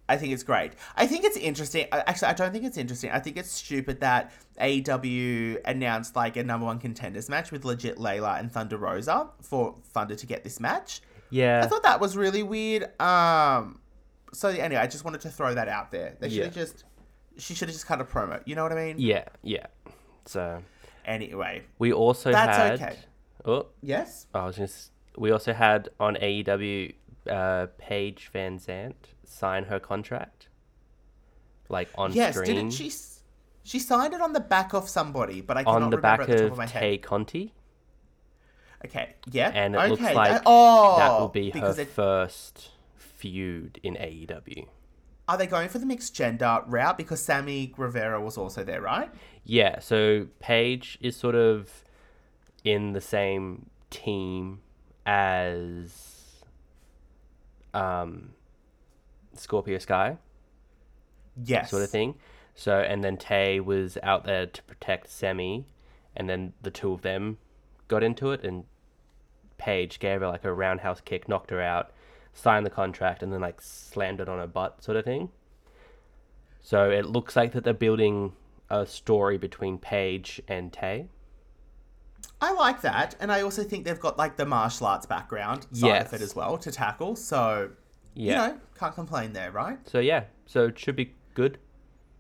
I 0.10 0.18
think 0.18 0.34
it's 0.34 0.44
great. 0.44 0.72
I 0.96 1.06
think 1.08 1.26
it's 1.26 1.36
interesting. 1.38 1.88
Actually, 1.92 2.30
I 2.30 2.34
don't 2.34 2.52
think 2.52 2.64
it's 2.66 2.78
interesting. 2.78 3.12
I 3.12 3.20
think 3.20 3.38
it's 3.38 3.52
stupid 3.52 4.00
that 4.02 4.32
AEW 4.60 5.60
announced 5.66 6.16
like 6.16 6.38
a 6.38 6.44
number 6.44 6.66
one 6.66 6.80
contenders 6.80 7.30
match 7.30 7.52
with 7.52 7.66
legit 7.66 7.98
Leyla 7.98 8.40
and 8.40 8.52
Thunder 8.52 8.78
Rosa 8.78 9.30
for 9.42 9.76
Thunder 9.92 10.16
to 10.16 10.26
get 10.26 10.44
this 10.44 10.60
match. 10.60 11.02
Yeah. 11.30 11.62
I 11.64 11.68
thought 11.68 11.84
that 11.84 12.00
was 12.00 12.16
really 12.16 12.44
weird. 12.44 12.84
Um, 13.02 13.80
so 14.34 14.50
anyway, 14.50 14.82
I 14.82 14.88
just 14.88 15.04
wanted 15.04 15.22
to 15.22 15.30
throw 15.30 15.54
that 15.56 15.68
out 15.68 15.92
there. 15.92 16.16
They 16.20 16.30
should 16.30 16.46
have 16.46 16.56
Yeah. 16.56 16.64
just, 16.64 16.84
she 17.38 17.54
should 17.54 17.68
have 17.68 17.76
just 17.76 17.86
cut 17.86 18.00
a 18.00 18.06
promo. 18.06 18.42
You 18.46 18.56
know 18.56 18.64
what 18.64 18.72
I 18.72 18.76
mean? 18.76 18.96
yeah, 19.00 19.26
yeah. 19.44 19.68
So 20.26 20.62
Anyway, 21.06 21.64
we 21.80 21.94
also 21.94 22.32
That's 22.32 22.58
had 22.58 22.74
okay. 22.82 22.98
Oh, 23.46 23.68
yes. 23.82 24.28
I 24.34 24.46
was 24.46 24.58
gonna. 24.58 24.70
We 25.18 25.32
also 25.32 25.54
had 25.54 25.90
on 26.02 26.16
AEW, 26.16 26.94
uh, 27.30 27.68
Paige 27.78 28.30
VanZant 28.36 28.94
sign 29.30 29.66
her 29.66 29.80
contract, 29.80 30.50
like 31.70 31.90
on 31.96 32.16
stream 32.16 32.16
Yes, 32.16 32.36
screen, 32.36 32.48
didn't 32.56 32.72
she? 32.72 32.88
s- 32.88 33.22
She 33.64 33.80
signed 33.80 34.14
it 34.14 34.22
on 34.22 34.34
the 34.34 34.40
back 34.40 34.74
of 34.74 34.90
somebody, 34.90 35.42
but 35.42 35.58
I 35.58 35.64
cannot 35.64 35.76
on 35.76 35.90
the 35.92 35.98
remember 35.98 35.98
back 35.98 36.22
at 36.24 36.30
the 36.30 36.36
top 36.36 36.52
of 36.52 36.54
of 36.54 36.58
my 36.58 36.66
Tay 36.66 36.98
head. 36.98 37.02
Conti, 37.02 37.54
Okay, 38.86 39.16
yeah, 39.32 39.50
and 39.52 39.76
it 39.76 39.84
okay. 39.84 39.90
looks 39.90 40.14
like 40.14 40.42
oh, 40.46 40.96
that 40.96 41.20
will 41.20 41.30
be 41.30 41.50
her 41.52 41.74
it, 41.74 41.90
first 41.96 42.72
feud 42.96 43.80
in 43.84 43.96
AEW. 43.98 44.68
are 45.28 45.38
they 45.38 45.48
going 45.48 45.70
for 45.70 45.80
the 45.80 45.86
mixed 45.86 46.16
gender 46.16 46.64
route? 46.68 46.98
Because 46.98 47.22
Sammy 47.22 47.68
Guevara 47.68 48.22
was 48.22 48.38
also 48.38 48.64
there, 48.64 48.82
right? 48.82 49.12
Yeah, 49.44 49.80
so 49.80 50.28
Paige 50.40 50.98
is 51.02 51.16
sort 51.16 51.36
of 51.36 51.84
in 52.64 52.94
the 52.94 53.02
same 53.02 53.70
team 53.90 54.62
as 55.06 56.44
um, 57.74 58.32
Scorpio 59.40 59.78
Sky. 59.78 60.18
Yes, 61.44 61.70
sort 61.70 61.84
of 61.84 61.90
thing. 61.90 62.16
So 62.56 62.80
and 62.80 63.04
then 63.04 63.18
Tay 63.18 63.60
was 63.60 63.98
out 64.02 64.24
there 64.24 64.48
to 64.48 64.64
protect 64.64 65.10
Sammy, 65.10 65.66
and 66.16 66.28
then 66.30 66.54
the 66.62 66.72
two 66.72 66.92
of 66.92 67.02
them 67.04 67.38
got 67.88 68.04
into 68.04 68.32
it, 68.32 68.44
and 68.44 68.64
Paige 69.58 70.00
gave 70.00 70.22
her 70.22 70.28
like 70.28 70.44
a 70.44 70.54
roundhouse 70.54 71.02
kick, 71.02 71.28
knocked 71.30 71.52
her 71.52 71.62
out, 71.62 71.92
signed 72.34 72.66
the 72.66 72.72
contract, 72.72 73.22
and 73.22 73.32
then 73.32 73.42
like 73.42 73.62
slammed 73.62 74.20
it 74.20 74.28
on 74.30 74.40
her 74.40 74.48
butt, 74.48 74.84
sort 74.84 74.98
of 74.98 75.06
thing. 75.06 75.30
So 76.62 76.90
it 76.90 77.06
looks 77.06 77.36
like 77.36 77.54
that 77.54 77.64
they're 77.64 77.74
building 77.74 78.34
a 78.70 78.86
story 78.86 79.38
between 79.38 79.78
Paige 79.78 80.42
and 80.48 80.74
Tay. 80.74 81.08
I 82.42 82.54
like 82.54 82.82
that, 82.82 83.16
and 83.20 83.32
I 83.32 83.42
also 83.42 83.64
think 83.64 83.86
they've 83.86 84.00
got 84.00 84.18
like 84.18 84.36
the 84.38 84.46
martial 84.46 84.88
arts 84.88 85.06
background 85.06 85.64
side 85.72 85.88
Yes. 85.88 86.08
of 86.08 86.14
it 86.14 86.22
as 86.22 86.36
well 86.36 86.58
to 86.58 86.72
tackle. 86.72 87.16
So 87.16 87.70
Yeah. 88.18 88.48
you 88.48 88.54
know, 88.54 88.60
can't 88.80 88.96
complain 88.96 89.34
there, 89.34 89.52
right? 89.52 89.78
So 89.88 90.00
yeah, 90.00 90.24
so 90.46 90.66
it 90.66 90.80
should 90.80 90.96
be 90.96 91.14
good. 91.36 91.60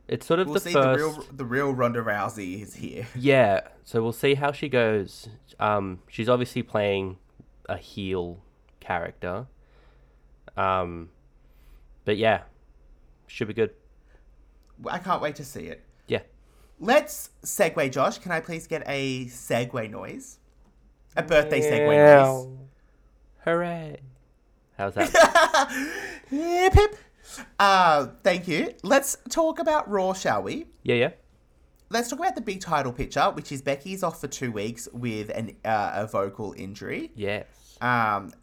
It's 0.07 0.25
sort 0.25 0.39
of 0.39 0.47
We'll 0.47 0.53
the 0.53 0.59
see 0.61 0.73
first. 0.73 0.99
the 0.99 1.05
real 1.05 1.25
the 1.33 1.45
real 1.45 1.71
Ronda 1.73 2.01
Rousey 2.03 2.61
is 2.61 2.75
here. 2.75 3.07
Yeah, 3.15 3.61
so 3.83 4.01
we'll 4.01 4.13
see 4.13 4.35
how 4.35 4.51
she 4.51 4.69
goes. 4.69 5.27
Um, 5.59 5.99
she's 6.07 6.29
obviously 6.29 6.63
playing 6.63 7.17
a 7.67 7.77
heel 7.77 8.39
character. 8.79 9.47
Um, 10.55 11.09
but 12.05 12.17
yeah, 12.17 12.43
should 13.27 13.47
be 13.47 13.53
good. 13.53 13.71
I 14.87 14.99
can't 14.99 15.21
wait 15.21 15.35
to 15.37 15.43
see 15.45 15.61
it. 15.65 15.83
Yeah. 16.07 16.21
Let's 16.79 17.31
segue, 17.43 17.91
Josh. 17.91 18.19
Can 18.19 18.31
I 18.31 18.39
please 18.39 18.67
get 18.67 18.83
a 18.85 19.25
segue 19.25 19.89
noise? 19.89 20.37
A 21.15 21.23
birthday 21.23 21.59
segue 21.59 22.47
noise. 22.47 22.57
Hooray! 23.43 23.97
How's 24.77 24.93
that? 24.95 25.09
Hip 26.29 26.73
hip. 26.73 26.95
Uh, 27.59 28.07
thank 28.23 28.47
you. 28.47 28.73
Let's 28.83 29.17
talk 29.29 29.59
about 29.59 29.89
Raw, 29.89 30.13
shall 30.13 30.43
we? 30.43 30.65
yeah, 30.83 30.95
yeah. 30.95 31.09
Let's 31.89 32.09
talk 32.09 32.19
about 32.19 32.35
the 32.35 32.41
big 32.41 32.59
title 32.59 32.91
picture, 32.91 33.23
which 33.31 33.49
is 33.51 33.61
Becky's 33.61 34.03
off 34.03 34.19
for 34.19 34.27
two 34.27 34.51
weeks 34.51 34.89
with 34.91 35.29
an 35.29 35.55
uh, 35.63 35.91
a 35.95 36.07
vocal 36.07 36.53
injury. 36.57 37.11
Yes. 37.15 37.45
um, 37.79 38.33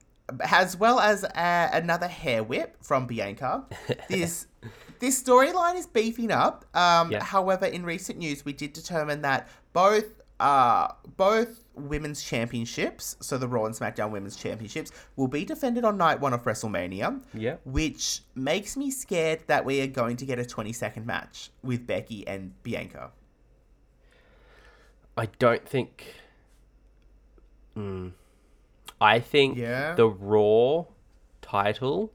as 0.40 0.78
well 0.78 0.98
as 1.00 1.24
uh, 1.24 1.68
another 1.72 2.08
hair 2.08 2.42
whip 2.42 2.76
from 2.82 3.06
Bianca. 3.06 3.66
This 4.08 4.46
this 4.98 5.22
storyline 5.22 5.76
is 5.76 5.86
beefing 5.86 6.30
up. 6.30 6.64
Um, 6.74 7.10
Yeah. 7.12 7.22
However, 7.22 7.66
in 7.66 7.84
recent 7.84 8.18
news, 8.18 8.44
we 8.46 8.54
did 8.54 8.72
determine 8.72 9.20
that 9.22 9.48
both 9.74 10.22
uh, 10.40 10.88
both 11.16 11.60
women's 11.74 12.22
championships, 12.22 13.16
so 13.20 13.38
the 13.38 13.48
Raw 13.48 13.64
and 13.66 13.74
SmackDown 13.74 14.10
women's 14.10 14.36
championships, 14.36 14.90
will 15.16 15.28
be 15.28 15.44
defended 15.44 15.84
on 15.84 15.96
night 15.96 16.20
one 16.20 16.32
of 16.32 16.42
WrestleMania. 16.44 17.20
Yeah. 17.32 17.56
Which 17.64 18.20
makes 18.34 18.76
me 18.76 18.90
scared 18.90 19.40
that 19.46 19.64
we 19.64 19.80
are 19.80 19.86
going 19.86 20.16
to 20.18 20.26
get 20.26 20.38
a 20.38 20.44
20 20.44 20.72
second 20.72 21.06
match 21.06 21.50
with 21.62 21.86
Becky 21.86 22.26
and 22.26 22.60
Bianca. 22.62 23.10
I 25.16 25.26
don't 25.38 25.66
think. 25.68 26.14
Mm. 27.76 28.12
I 29.00 29.20
think 29.20 29.58
Yeah? 29.58 29.94
the 29.94 30.08
Raw 30.08 30.84
title 31.42 32.12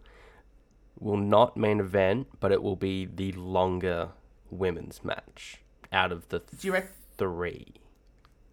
will 1.00 1.18
not 1.18 1.56
main 1.56 1.80
event, 1.80 2.28
but 2.40 2.52
it 2.52 2.62
will 2.62 2.76
be 2.76 3.06
the 3.06 3.32
longer 3.34 4.10
women's 4.52 5.04
match 5.04 5.62
out 5.94 6.12
of 6.12 6.28
the 6.30 6.40
Do 6.40 6.68
you 6.68 6.74
rec- 6.74 6.92
three. 7.18 7.68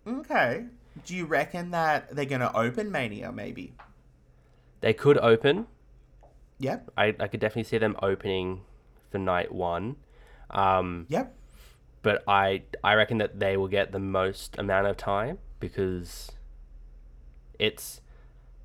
Okay. 0.07 0.65
Do 1.05 1.15
you 1.15 1.27
reckon 1.27 1.71
that 1.73 2.15
they're 2.15 2.25
going 2.25 2.41
to 2.41 2.57
open 2.57 2.91
Mania, 2.91 3.33
maybe? 3.33 3.75
They 4.81 4.93
could 4.93 5.19
open. 5.19 5.67
Yep. 6.59 6.91
I, 6.97 7.15
I 7.19 7.29
could 7.29 7.41
definitely 7.41 7.65
see 7.65 7.79
them 7.79 7.97
opening 8.03 8.63
for 9.11 9.19
night 9.19 9.53
one. 9.53 9.97
Um, 10.51 11.07
Yep. 11.09 11.35
but 12.03 12.23
I 12.29 12.63
I 12.85 12.95
reckon 12.95 13.19
that 13.19 13.41
they 13.41 13.57
will 13.57 13.69
get 13.69 13.93
the 13.93 13.99
most 13.99 14.57
amount 14.59 14.87
of 14.87 14.97
time 14.97 15.39
because 15.61 16.31
it's 17.59 18.01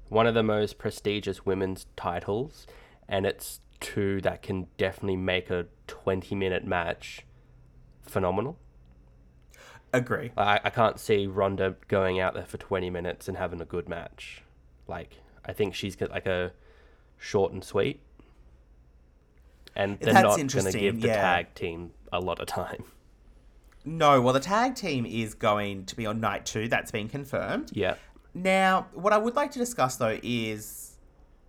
one 0.10 0.27
of 0.27 0.33
the 0.33 0.43
most 0.43 0.77
prestigious 0.77 1.45
women's 1.45 1.88
titles, 1.95 2.67
and 3.10 3.25
it's 3.25 3.62
two 3.79 4.21
that 4.21 4.41
can 4.41 4.67
definitely 4.77 5.15
make 5.17 5.50
a 5.50 5.65
twenty 5.88 6.36
minute 6.36 6.63
match 6.65 7.25
phenomenal. 8.03 8.57
Agree. 9.93 10.31
I, 10.38 10.60
I 10.63 10.69
can't 10.69 11.00
see 11.00 11.27
Ronda 11.27 11.75
going 11.88 12.19
out 12.19 12.33
there 12.33 12.45
for 12.45 12.57
twenty 12.57 12.89
minutes 12.89 13.27
and 13.27 13.38
having 13.38 13.62
a 13.62 13.65
good 13.65 13.89
match. 13.89 14.43
Like 14.88 15.17
I 15.45 15.53
think 15.53 15.75
she's 15.75 15.95
got 15.95 16.12
like 16.12 16.25
a 16.25 16.53
short 17.17 17.51
and 17.51 17.63
sweet, 17.63 18.01
and 19.75 20.00
they're 20.00 20.13
That's 20.13 20.38
not 20.38 20.53
going 20.53 20.71
to 20.71 20.79
give 20.79 21.01
the 21.01 21.07
yeah. 21.07 21.21
tag 21.21 21.53
team 21.55 21.91
a 22.12 22.19
lot 22.19 22.39
of 22.39 22.48
time. 22.48 22.83
No, 23.83 24.21
well, 24.21 24.33
the 24.33 24.39
tag 24.39 24.75
team 24.75 25.07
is 25.07 25.33
going 25.33 25.86
to 25.86 25.95
be 25.95 26.05
on 26.05 26.19
night 26.19 26.45
two. 26.45 26.67
That's 26.67 26.91
been 26.91 27.10
confirmed. 27.10 27.71
Yeah. 27.74 27.95
Now, 28.33 28.88
what 28.93 29.12
I 29.12 29.17
would 29.17 29.36
like 29.36 29.50
to 29.53 29.60
discuss 29.60 29.95
though 29.95 30.19
is 30.21 30.98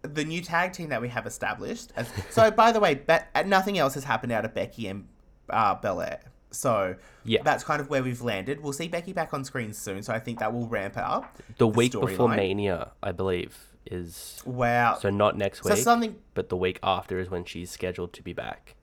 the 0.00 0.24
new 0.24 0.40
tag 0.40 0.72
team 0.72 0.88
that 0.88 1.00
we 1.02 1.08
have 1.08 1.26
established. 1.26 1.92
So, 2.30 2.50
by 2.50 2.72
the 2.72 2.80
way, 2.80 2.94
Be- 2.94 3.44
nothing 3.44 3.78
else 3.78 3.92
has 3.94 4.04
happened 4.04 4.32
out 4.32 4.44
of 4.44 4.54
Becky 4.54 4.88
and 4.88 5.06
uh, 5.50 5.74
Belair. 5.74 6.20
So, 6.52 6.96
Yeah. 7.24 7.42
that's 7.42 7.64
kind 7.64 7.80
of 7.80 7.88
where 7.90 8.02
we've 8.02 8.20
landed. 8.22 8.62
We'll 8.62 8.72
see 8.72 8.88
Becky 8.88 9.12
back 9.12 9.32
on 9.34 9.44
screen 9.44 9.72
soon, 9.72 10.02
so 10.02 10.12
I 10.12 10.18
think 10.18 10.38
that 10.38 10.52
will 10.52 10.66
ramp 10.68 10.96
up 10.96 11.38
The 11.58 11.66
week 11.66 11.92
before 11.92 12.08
storyline. 12.28 12.36
Mania, 12.36 12.92
I 13.02 13.12
believe, 13.12 13.58
is 13.86 14.42
Wow. 14.46 14.96
so 15.00 15.10
not 15.10 15.36
next 15.36 15.64
week, 15.64 15.76
So 15.76 15.82
something- 15.82 16.16
but 16.34 16.48
the 16.50 16.56
week 16.56 16.78
after 16.82 17.18
is 17.18 17.30
when 17.30 17.44
she's 17.44 17.70
scheduled 17.70 18.12
to 18.14 18.22
be 18.22 18.32
back. 18.32 18.74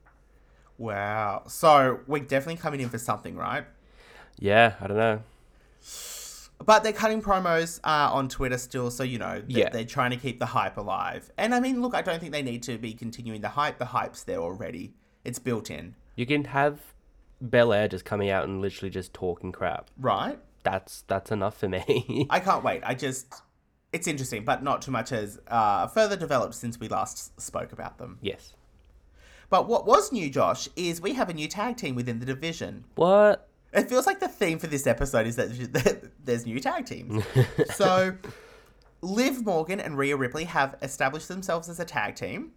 Wow. 0.78 1.44
So, 1.48 2.00
we're 2.08 2.24
definitely 2.24 2.58
coming 2.62 2.80
in 2.82 2.90
for 2.90 2.98
something, 2.98 3.36
right? 3.36 3.66
Yeah, 4.38 4.76
I 4.82 4.88
don't 4.88 4.98
know. 4.98 5.22
But 6.66 6.84
they're 6.84 6.92
cutting 6.94 7.22
promos 7.22 7.80
uh, 7.86 8.10
on 8.14 8.28
Twitter 8.28 8.58
still, 8.58 8.92
so 8.92 9.04
you 9.04 9.18
know 9.18 9.36
they're, 9.48 9.60
Yeah. 9.60 9.70
they're 9.70 9.86
trying 9.86 10.12
to 10.12 10.18
keep 10.18 10.40
the 10.40 10.46
hype 10.48 10.76
alive. 10.78 11.32
And 11.38 11.56
I 11.56 11.60
mean, 11.62 11.82
look, 11.82 11.96
I 11.96 12.02
don't 12.02 12.20
think 12.20 12.34
they 12.34 12.42
need 12.42 12.64
to 12.64 12.78
be 12.78 12.94
continuing 12.94 13.40
the 13.42 13.50
hype. 13.50 13.78
The 13.78 13.86
hype's 13.86 14.24
there 14.24 14.40
already; 14.40 14.94
it's 15.24 15.40
built 15.40 15.70
in, 15.70 15.96
You 16.16 16.26
can 16.26 16.44
have 16.46 16.80
Belair 17.42 17.88
just 17.88 18.06
coming 18.06 18.30
out 18.30 18.46
and 18.46 18.62
literally 18.62 18.90
just 18.90 19.14
talking 19.14 19.52
crap. 19.52 19.90
right? 19.98 20.40
That's 20.64 21.04
that's 21.08 21.32
enough 21.32 21.58
for 21.58 21.70
me. 21.70 22.28
I 22.30 22.40
can't 22.40 22.64
wait. 22.64 22.82
I 22.86 22.94
just, 22.94 23.42
it's 23.94 24.08
interesting, 24.08 24.44
but 24.44 24.62
not 24.62 24.82
too 24.82 24.92
much 24.92 25.10
has 25.10 25.40
uh, 25.48 25.88
further 25.88 26.18
developed 26.18 26.56
since 26.56 26.80
we 26.80 26.90
last 26.90 27.40
spoke 27.40 27.72
about 27.72 27.98
them. 27.98 28.20
yes. 28.22 28.54
But 29.50 29.68
what 29.68 29.88
was 29.88 30.12
new, 30.12 30.30
Josh, 30.30 30.70
is 30.76 31.02
we 31.02 31.14
have 31.14 31.30
a 31.30 31.34
new 31.34 31.48
tag 31.48 31.78
team 31.78 31.96
within 31.96 32.20
the 32.20 32.26
division. 32.26 32.86
What? 32.96 33.48
It 33.74 33.90
feels 33.90 34.06
like 34.06 34.20
the 34.20 34.28
theme 34.28 34.60
for 34.60 34.68
this 34.68 34.86
episode 34.86 35.28
is 35.28 35.36
that 35.38 35.50
that 35.74 36.12
there's 36.24 36.46
new 36.46 36.60
tag 36.60 36.86
teams. 36.86 37.24
so, 37.74 38.16
Liv 39.02 39.46
Morgan 39.46 39.80
and 39.80 39.98
Rhea 39.98 40.16
Ripley 40.16 40.44
have 40.44 40.76
established 40.82 41.28
themselves 41.28 41.70
as 41.70 41.80
a 41.80 41.86
tag 41.86 42.16
team. 42.16 42.52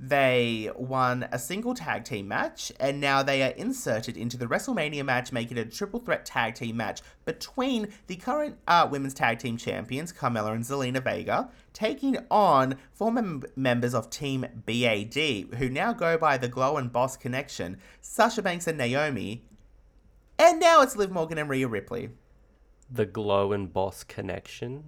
They 0.00 0.70
won 0.76 1.28
a 1.32 1.40
single 1.40 1.74
tag 1.74 2.04
team 2.04 2.28
match, 2.28 2.70
and 2.78 3.00
now 3.00 3.24
they 3.24 3.42
are 3.42 3.50
inserted 3.50 4.16
into 4.16 4.36
the 4.36 4.46
WrestleMania 4.46 5.04
match, 5.04 5.32
making 5.32 5.56
it 5.56 5.66
a 5.66 5.70
triple 5.70 5.98
threat 5.98 6.24
tag 6.24 6.54
team 6.54 6.76
match 6.76 7.02
between 7.24 7.88
the 8.06 8.14
current 8.14 8.58
uh, 8.68 8.86
women's 8.88 9.14
tag 9.14 9.40
team 9.40 9.56
champions, 9.56 10.12
Carmella 10.12 10.54
and 10.54 10.62
Zelina 10.62 11.02
Vega, 11.02 11.50
taking 11.72 12.16
on 12.30 12.76
former 12.92 13.22
mem- 13.22 13.42
members 13.56 13.92
of 13.92 14.08
Team 14.08 14.46
BAD, 14.66 15.56
who 15.58 15.68
now 15.68 15.92
go 15.92 16.16
by 16.16 16.38
the 16.38 16.48
Glow 16.48 16.76
and 16.76 16.92
Boss 16.92 17.16
Connection, 17.16 17.78
Sasha 18.00 18.40
Banks 18.40 18.68
and 18.68 18.78
Naomi, 18.78 19.42
and 20.38 20.60
now 20.60 20.82
it's 20.82 20.94
Liv 20.94 21.10
Morgan 21.10 21.38
and 21.38 21.50
Rhea 21.50 21.66
Ripley. 21.66 22.10
The 22.88 23.06
Glow 23.06 23.52
and 23.52 23.72
Boss 23.72 24.04
connection? 24.04 24.84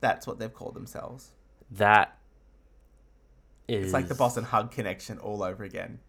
That's 0.00 0.24
what 0.24 0.38
they've 0.38 0.54
called 0.54 0.74
themselves. 0.74 1.32
That 1.68 2.16
is 3.68 3.84
It's 3.86 3.92
like 3.92 4.08
the 4.08 4.14
Boss 4.14 4.36
'n' 4.36 4.44
Hug 4.44 4.70
connection 4.70 5.18
all 5.18 5.42
over 5.42 5.64
again. 5.64 6.00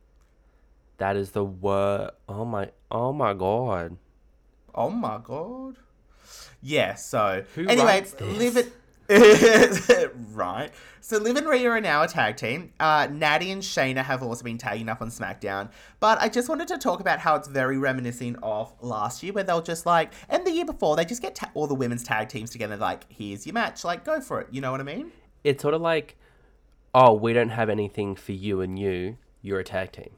That 0.98 1.16
is 1.16 1.32
the 1.32 1.44
word. 1.44 2.12
Oh 2.28 2.46
my! 2.46 2.72
Oh 2.90 3.14
my 3.14 3.34
god! 3.34 3.98
Oh 4.74 4.90
my 4.90 5.20
god. 5.24 5.78
Yeah, 6.62 6.96
so 6.96 7.44
Who 7.56 7.68
anyway, 7.68 7.86
writes 7.86 8.14
this? 8.14 8.38
Liv 8.38 8.74
it 9.10 10.14
right. 10.34 10.70
So 11.00 11.18
Liv 11.18 11.38
and 11.38 11.48
Rhea 11.48 11.70
are 11.70 11.80
now 11.80 12.04
a 12.04 12.08
tag 12.08 12.36
team. 12.36 12.74
Uh, 12.78 13.08
Natty 13.10 13.52
and 13.52 13.62
Shayna 13.62 14.04
have 14.04 14.22
also 14.22 14.44
been 14.44 14.58
tagging 14.58 14.90
up 14.90 15.02
on 15.02 15.10
SmackDown. 15.10 15.70
But 16.02 16.20
I 16.22 16.28
just 16.28 16.50
wanted 16.50 16.68
to 16.68 16.78
talk 16.78 17.00
about 17.00 17.20
how 17.20 17.36
it's 17.36 17.48
very 17.48 17.78
reminiscent 17.78 18.38
of 18.44 18.74
last 18.82 19.24
year, 19.24 19.32
where 19.32 19.46
they'll 19.46 19.62
just 19.62 19.86
like, 19.86 20.12
and 20.28 20.46
the 20.46 20.52
year 20.52 20.66
before, 20.66 20.98
they 20.98 21.06
just 21.06 21.22
get 21.22 21.36
ta- 21.36 21.52
all 21.54 21.68
the 21.68 21.76
women's 21.76 22.04
tag 22.04 22.28
teams 22.28 22.50
together. 22.50 22.76
Like, 22.76 23.06
here's 23.10 23.46
your 23.46 23.54
match. 23.54 23.86
Like, 23.86 24.04
go 24.04 24.20
for 24.20 24.42
it. 24.42 24.48
You 24.52 24.60
know 24.60 24.72
what 24.72 24.82
I 24.82 24.84
mean? 24.84 25.12
It's 25.46 25.62
sort 25.62 25.74
of 25.74 25.82
like, 25.82 26.18
oh, 26.94 27.14
we 27.14 27.34
don't 27.34 27.50
have 27.50 27.70
anything 27.70 28.16
for 28.16 28.32
you 28.32 28.62
and 28.62 28.78
you. 28.80 29.18
You're 29.42 29.60
a 29.60 29.64
tag 29.64 29.92
team. 29.92 30.12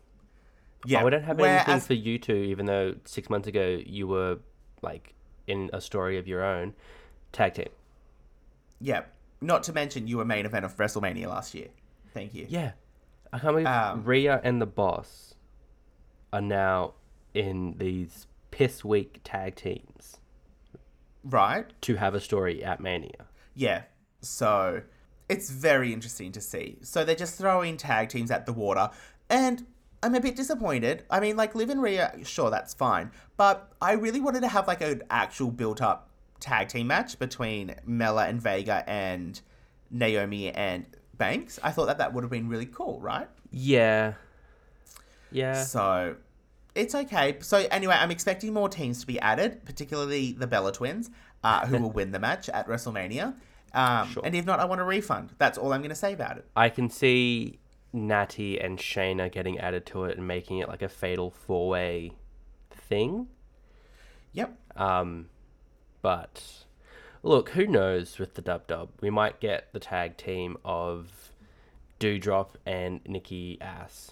Yeah. 0.86 1.02
Oh, 1.02 1.06
we 1.06 1.12
don't 1.12 1.24
have 1.24 1.40
anything 1.40 1.80
for 1.82 1.94
you 1.94 2.18
two, 2.18 2.34
even 2.34 2.66
though 2.66 2.96
six 3.06 3.30
months 3.30 3.48
ago 3.48 3.80
you 3.86 4.08
were 4.08 4.40
like 4.82 5.14
in 5.48 5.70
a 5.74 5.82
story 5.82 6.18
of 6.18 6.28
your 6.28 6.44
own. 6.44 6.74
Tag 7.32 7.54
team. 7.56 7.70
Yeah. 8.80 9.04
Not 9.42 9.64
to 9.64 9.74
mention, 9.74 10.08
you 10.08 10.18
were 10.18 10.26
main 10.26 10.46
event 10.46 10.66
of 10.66 10.76
WrestleMania 10.78 11.28
last 11.28 11.54
year. 11.54 11.68
Thank 12.14 12.34
you. 12.34 12.46
Yeah. 12.50 12.72
I 13.32 13.40
can't 13.40 13.54
believe 13.54 13.68
Um, 13.68 14.04
Rhea 14.04 14.42
and 14.44 14.62
the 14.62 14.66
boss 14.66 15.36
are 16.34 16.42
now 16.42 16.94
in 17.34 17.76
these 17.78 18.26
piss 18.52 18.84
weak 18.84 19.20
tag 19.24 19.56
teams 19.56 20.18
Right? 21.24 21.66
to 21.82 21.96
have 21.98 22.16
a 22.16 22.20
story 22.20 22.64
at 22.64 22.80
Mania. 22.80 23.28
Yeah. 23.54 23.84
So 24.22 24.82
it's 25.30 25.50
very 25.50 25.94
interesting 25.94 26.32
to 26.34 26.42
see. 26.42 26.78
So 26.82 27.06
they're 27.06 27.16
just 27.16 27.38
throwing 27.38 27.78
tag 27.78 28.10
teams 28.10 28.32
at 28.32 28.46
the 28.46 28.54
water. 28.54 28.90
And 29.30 29.66
I'm 30.02 30.16
a 30.16 30.20
bit 30.20 30.36
disappointed. 30.36 31.04
I 31.10 31.20
mean, 31.20 31.38
like, 31.38 31.54
Liv 31.54 31.70
and 31.70 31.82
Rhea, 31.82 32.14
sure, 32.24 32.50
that's 32.50 32.74
fine. 32.74 33.12
But 33.38 33.72
I 33.82 33.94
really 33.94 34.20
wanted 34.20 34.42
to 34.42 34.48
have, 34.48 34.68
like, 34.68 34.82
an 34.82 35.04
actual 35.10 35.52
built 35.52 35.82
up 35.82 36.10
tag 36.40 36.70
team 36.70 36.88
match 36.88 37.20
between 37.20 37.76
Mela 37.86 38.26
and 38.26 38.42
Vega 38.42 38.84
and 38.90 39.40
Naomi 39.92 40.50
and 40.50 40.86
Banks. 41.18 41.60
I 41.62 41.72
thought 41.72 41.88
that 41.88 42.00
that 42.00 42.14
would 42.14 42.24
have 42.24 42.32
been 42.32 42.50
really 42.50 42.66
cool, 42.66 43.00
right? 43.00 43.28
Yeah. 43.52 44.14
Yeah. 45.32 45.62
So 45.64 46.16
it's 46.74 46.96
okay. 46.96 47.38
So 47.42 47.68
anyway, 47.70 47.96
I'm 47.96 48.10
expecting 48.10 48.54
more 48.54 48.70
teams 48.70 49.02
to 49.02 49.08
be 49.08 49.20
added, 49.20 49.66
particularly 49.66 50.32
the 50.32 50.48
Bella 50.48 50.72
Twins, 50.72 51.12
uh, 51.44 51.68
who 51.68 51.78
will 51.82 51.92
win 51.92 52.12
the 52.12 52.20
match 52.20 52.50
at 52.50 52.68
WrestleMania. 52.68 53.36
Um, 53.74 54.10
Sure. 54.10 54.24
And 54.26 54.36
if 54.36 54.46
not, 54.46 54.60
I 54.60 54.66
want 54.66 54.82
a 54.82 54.84
refund. 54.84 55.32
That's 55.38 55.58
all 55.58 55.74
I'm 55.74 55.82
going 55.82 55.90
to 55.90 55.96
say 55.96 56.14
about 56.14 56.38
it. 56.38 56.46
I 56.56 56.70
can 56.70 56.90
see 56.90 57.60
Natty 57.94 58.60
and 58.60 58.78
Shayna 58.78 59.32
getting 59.32 59.60
added 59.60 59.86
to 59.88 60.06
it 60.06 60.18
and 60.18 60.28
making 60.28 60.60
it 60.60 60.68
like 60.68 60.82
a 60.82 60.90
fatal 60.90 61.32
four 61.32 61.70
way 61.70 62.12
thing. 62.72 63.28
Yep. 64.34 64.58
Um, 64.76 65.30
but 66.02 66.66
look, 67.24 67.50
who 67.50 67.68
knows 67.68 68.20
with 68.20 68.36
the 68.36 68.42
dub 68.42 68.68
dub? 68.68 68.90
We 69.02 69.10
might 69.10 69.40
get 69.40 69.72
the 69.74 69.80
tag 69.80 70.18
team 70.18 70.58
of 70.64 71.32
Doudrop 72.00 72.50
and 72.66 73.02
Nikki 73.08 73.58
Ass. 73.60 74.12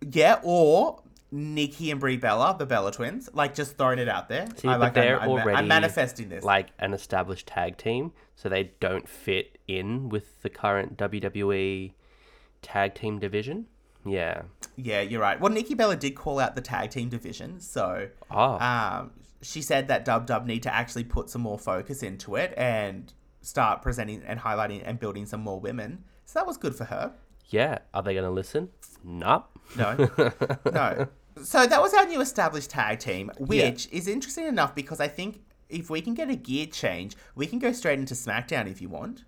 Yeah, 0.00 0.40
or 0.42 1.02
Nikki 1.32 1.90
and 1.90 2.00
Brie 2.00 2.16
Bella, 2.16 2.56
the 2.58 2.66
Bella 2.66 2.92
Twins. 2.92 3.28
Like 3.32 3.54
just 3.54 3.76
throwing 3.78 3.98
it 3.98 4.08
out 4.08 4.28
there. 4.28 4.46
See, 4.56 4.68
I 4.68 4.72
but 4.74 4.80
like. 4.80 4.94
they're 4.94 5.16
I'm, 5.16 5.22
I'm, 5.24 5.28
already 5.30 5.56
I'm 5.58 5.68
manifesting 5.68 6.28
this. 6.28 6.42
like 6.44 6.68
an 6.78 6.92
established 6.94 7.46
tag 7.46 7.76
team, 7.76 8.12
so 8.34 8.48
they 8.48 8.72
don't 8.80 9.08
fit 9.08 9.58
in 9.68 10.08
with 10.08 10.42
the 10.42 10.50
current 10.50 10.96
WWE 10.96 11.92
tag 12.62 12.94
team 12.94 13.18
division. 13.18 13.66
Yeah. 14.04 14.42
yeah, 14.76 15.02
you're 15.02 15.20
right. 15.20 15.38
Well, 15.38 15.52
Nikki 15.52 15.74
Bella 15.74 15.94
did 15.94 16.12
call 16.12 16.38
out 16.38 16.54
the 16.54 16.62
tag 16.62 16.88
team 16.90 17.10
division, 17.10 17.60
so 17.60 18.08
Oh. 18.30 18.58
um, 18.58 19.10
she 19.42 19.60
said 19.60 19.88
that 19.88 20.06
Dub 20.06 20.26
Dub 20.26 20.46
need 20.46 20.62
to 20.62 20.74
actually 20.74 21.04
put 21.04 21.28
some 21.28 21.42
more 21.42 21.58
focus 21.58 22.02
into 22.02 22.34
it 22.36 22.54
and 22.56 23.12
start 23.42 23.82
presenting 23.82 24.22
and 24.26 24.40
highlighting 24.40 24.82
and 24.86 24.98
building 24.98 25.26
some 25.26 25.40
more 25.40 25.60
women. 25.60 26.04
So 26.24 26.38
that 26.38 26.46
was 26.46 26.56
good 26.56 26.74
for 26.74 26.84
her. 26.84 27.12
Yeah. 27.50 27.78
Are 27.92 28.02
they 28.02 28.14
going 28.14 28.24
to 28.24 28.30
listen? 28.30 28.70
Nope. 29.04 29.46
No, 29.76 30.08
no. 30.72 31.08
So 31.44 31.66
that 31.66 31.80
was 31.80 31.94
our 31.94 32.06
new 32.06 32.20
established 32.20 32.70
tag 32.70 32.98
team, 32.98 33.30
which 33.38 33.88
is 33.90 34.08
interesting 34.08 34.46
enough 34.46 34.74
because 34.74 35.00
I 35.00 35.08
think 35.08 35.40
if 35.68 35.90
we 35.90 36.00
can 36.00 36.14
get 36.14 36.30
a 36.30 36.36
gear 36.36 36.66
change, 36.66 37.16
we 37.34 37.46
can 37.46 37.58
go 37.58 37.72
straight 37.72 37.98
into 37.98 38.14
SmackDown 38.14 38.70
if 38.70 38.80
you 38.80 38.88
want. 38.88 39.24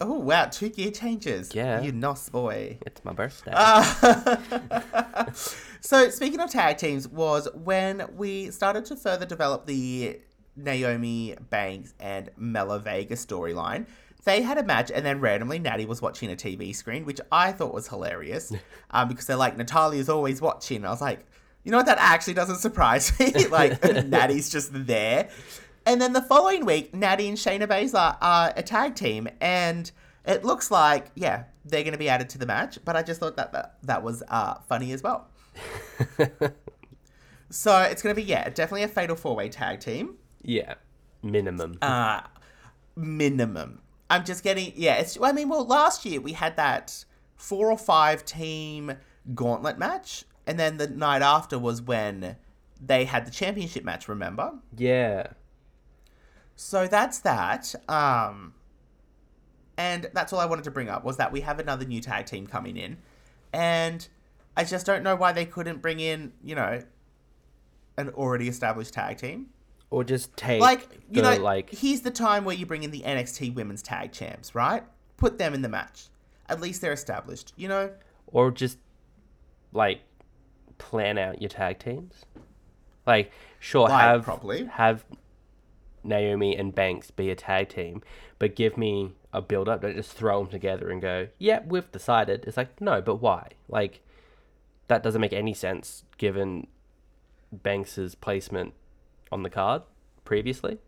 Oh 0.00 0.18
wow, 0.18 0.46
two 0.46 0.70
gear 0.70 0.90
changes. 0.90 1.54
Yeah. 1.54 1.80
you 1.80 1.92
nos 1.92 2.28
boy. 2.28 2.78
It's 2.84 3.04
my 3.04 3.12
birthday. 3.12 3.52
So 5.86 6.08
speaking 6.08 6.40
of 6.40 6.48
tag 6.48 6.78
teams, 6.78 7.06
was 7.06 7.46
when 7.52 8.06
we 8.16 8.50
started 8.50 8.86
to 8.86 8.96
further 8.96 9.26
develop 9.26 9.66
the 9.66 10.18
Naomi 10.56 11.36
Banks 11.50 11.92
and 12.00 12.30
Mela 12.38 12.78
Vega 12.78 13.16
storyline. 13.16 13.86
They 14.24 14.42
had 14.42 14.58
a 14.58 14.62
match, 14.62 14.90
and 14.90 15.04
then 15.04 15.20
randomly 15.20 15.58
Natty 15.58 15.86
was 15.86 16.00
watching 16.00 16.30
a 16.30 16.36
TV 16.36 16.74
screen, 16.74 17.04
which 17.04 17.20
I 17.30 17.52
thought 17.52 17.74
was 17.74 17.88
hilarious, 17.88 18.52
um, 18.90 19.08
because 19.08 19.26
they're 19.26 19.36
like 19.36 19.56
Natalya's 19.56 20.08
always 20.08 20.40
watching. 20.40 20.78
And 20.78 20.86
I 20.86 20.90
was 20.90 21.00
like, 21.00 21.26
you 21.62 21.70
know 21.70 21.78
what? 21.78 21.86
That 21.86 21.98
actually 21.98 22.34
doesn't 22.34 22.56
surprise 22.56 23.18
me. 23.18 23.32
like 23.50 23.82
Natty's 24.06 24.50
just 24.50 24.70
there. 24.72 25.28
And 25.86 26.00
then 26.00 26.12
the 26.12 26.22
following 26.22 26.64
week, 26.64 26.94
Natty 26.94 27.28
and 27.28 27.36
Shayna 27.36 27.66
Baszler 27.66 28.16
are 28.20 28.52
a 28.56 28.62
tag 28.62 28.94
team, 28.94 29.28
and 29.40 29.90
it 30.26 30.44
looks 30.44 30.70
like 30.70 31.10
yeah 31.14 31.44
they're 31.66 31.82
going 31.82 31.92
to 31.92 31.98
be 31.98 32.08
added 32.08 32.28
to 32.30 32.38
the 32.38 32.46
match. 32.46 32.78
But 32.84 32.96
I 32.96 33.02
just 33.02 33.20
thought 33.20 33.36
that 33.36 33.52
that, 33.52 33.76
that 33.82 34.02
was 34.02 34.22
uh, 34.28 34.54
funny 34.68 34.92
as 34.92 35.02
well. 35.02 35.28
so 37.50 37.82
it's 37.82 38.02
going 38.02 38.14
to 38.14 38.20
be 38.20 38.26
yeah 38.26 38.48
definitely 38.48 38.82
a 38.82 38.88
fatal 38.88 39.16
four 39.16 39.36
way 39.36 39.48
tag 39.48 39.80
team 39.80 40.16
yeah. 40.44 40.74
Minimum. 41.22 41.78
uh, 41.80 42.20
minimum. 42.96 43.80
I'm 44.10 44.24
just 44.24 44.44
getting 44.44 44.72
yeah. 44.76 44.96
It's 44.96 45.18
I 45.20 45.32
mean 45.32 45.48
well 45.48 45.64
last 45.64 46.04
year 46.04 46.20
we 46.20 46.32
had 46.32 46.56
that 46.56 47.04
four 47.36 47.70
or 47.70 47.78
five 47.78 48.24
team 48.24 48.92
gauntlet 49.34 49.78
match, 49.78 50.24
and 50.46 50.58
then 50.58 50.76
the 50.76 50.88
night 50.88 51.22
after 51.22 51.58
was 51.58 51.82
when 51.82 52.36
they 52.84 53.04
had 53.04 53.26
the 53.26 53.30
championship 53.30 53.84
match. 53.84 54.08
Remember? 54.08 54.54
yeah. 54.76 55.28
So 56.56 56.86
that's 56.86 57.18
that. 57.20 57.74
Um, 57.88 58.54
and 59.76 60.08
that's 60.14 60.32
all 60.32 60.38
I 60.38 60.46
wanted 60.46 60.64
to 60.64 60.70
bring 60.70 60.88
up 60.88 61.04
was 61.04 61.16
that 61.16 61.32
we 61.32 61.40
have 61.40 61.58
another 61.58 61.84
new 61.84 62.00
tag 62.00 62.26
team 62.26 62.46
coming 62.46 62.76
in, 62.76 62.98
and 63.52 64.06
I 64.56 64.64
just 64.64 64.86
don't 64.86 65.02
know 65.02 65.16
why 65.16 65.32
they 65.32 65.46
couldn't 65.46 65.82
bring 65.82 66.00
in 66.00 66.32
you 66.42 66.54
know 66.54 66.82
an 67.96 68.10
already 68.10 68.48
established 68.48 68.94
tag 68.94 69.18
team. 69.18 69.46
Or 69.94 70.02
just 70.02 70.36
take 70.36 70.60
Like 70.60 70.88
you 71.08 71.22
the, 71.22 71.36
know, 71.36 71.42
like 71.42 71.70
here's 71.70 72.00
the 72.00 72.10
time 72.10 72.44
where 72.44 72.56
you 72.56 72.66
bring 72.66 72.82
in 72.82 72.90
the 72.90 73.02
NXT 73.02 73.54
Women's 73.54 73.80
Tag 73.80 74.10
Champs, 74.10 74.52
right? 74.52 74.82
Put 75.18 75.38
them 75.38 75.54
in 75.54 75.62
the 75.62 75.68
match. 75.68 76.08
At 76.48 76.60
least 76.60 76.80
they're 76.80 76.92
established. 76.92 77.52
You 77.54 77.68
know, 77.68 77.92
or 78.26 78.50
just 78.50 78.78
like 79.72 80.00
plan 80.78 81.16
out 81.16 81.40
your 81.40 81.48
tag 81.48 81.78
teams. 81.78 82.24
Like, 83.06 83.30
sure, 83.60 83.88
Like, 83.88 84.02
have 84.02 84.22
properly. 84.24 84.64
have 84.64 85.04
Naomi 86.02 86.56
and 86.56 86.74
Banks 86.74 87.12
be 87.12 87.30
a 87.30 87.36
tag 87.36 87.68
team, 87.68 88.02
but 88.40 88.56
give 88.56 88.76
me 88.76 89.12
a 89.32 89.40
build 89.40 89.68
up. 89.68 89.82
Don't 89.82 89.94
just 89.94 90.10
throw 90.10 90.42
them 90.42 90.50
together 90.50 90.90
and 90.90 91.00
go, 91.00 91.28
"Yeah, 91.38 91.60
we've 91.64 91.90
decided." 91.92 92.46
It's 92.48 92.56
like, 92.56 92.80
no, 92.80 93.00
but 93.00 93.16
why? 93.16 93.50
Like, 93.68 94.00
that 94.88 95.04
doesn't 95.04 95.20
make 95.20 95.32
any 95.32 95.54
sense 95.54 96.02
given 96.18 96.66
Banks's 97.52 98.16
placement 98.16 98.74
on 99.32 99.42
the 99.42 99.50
card 99.50 99.82
previously. 100.24 100.78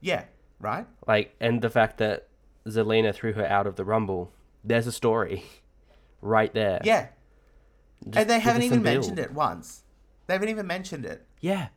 yeah, 0.00 0.24
right. 0.60 0.86
Like, 1.06 1.34
and 1.40 1.60
the 1.62 1.70
fact 1.70 1.98
that 1.98 2.28
Zelina 2.66 3.14
threw 3.14 3.32
her 3.34 3.46
out 3.46 3.66
of 3.66 3.76
the 3.76 3.84
Rumble. 3.84 4.32
There's 4.64 4.86
a 4.86 4.92
story 4.92 5.44
right 6.20 6.52
there. 6.54 6.80
Yeah, 6.84 7.08
Just 8.04 8.16
and 8.18 8.30
they 8.30 8.38
haven't 8.40 8.62
even 8.62 8.82
build. 8.82 8.94
mentioned 8.96 9.18
it 9.18 9.32
once. 9.32 9.82
They 10.26 10.34
haven't 10.34 10.48
even 10.48 10.66
mentioned 10.66 11.04
it. 11.06 11.24
Yeah. 11.40 11.68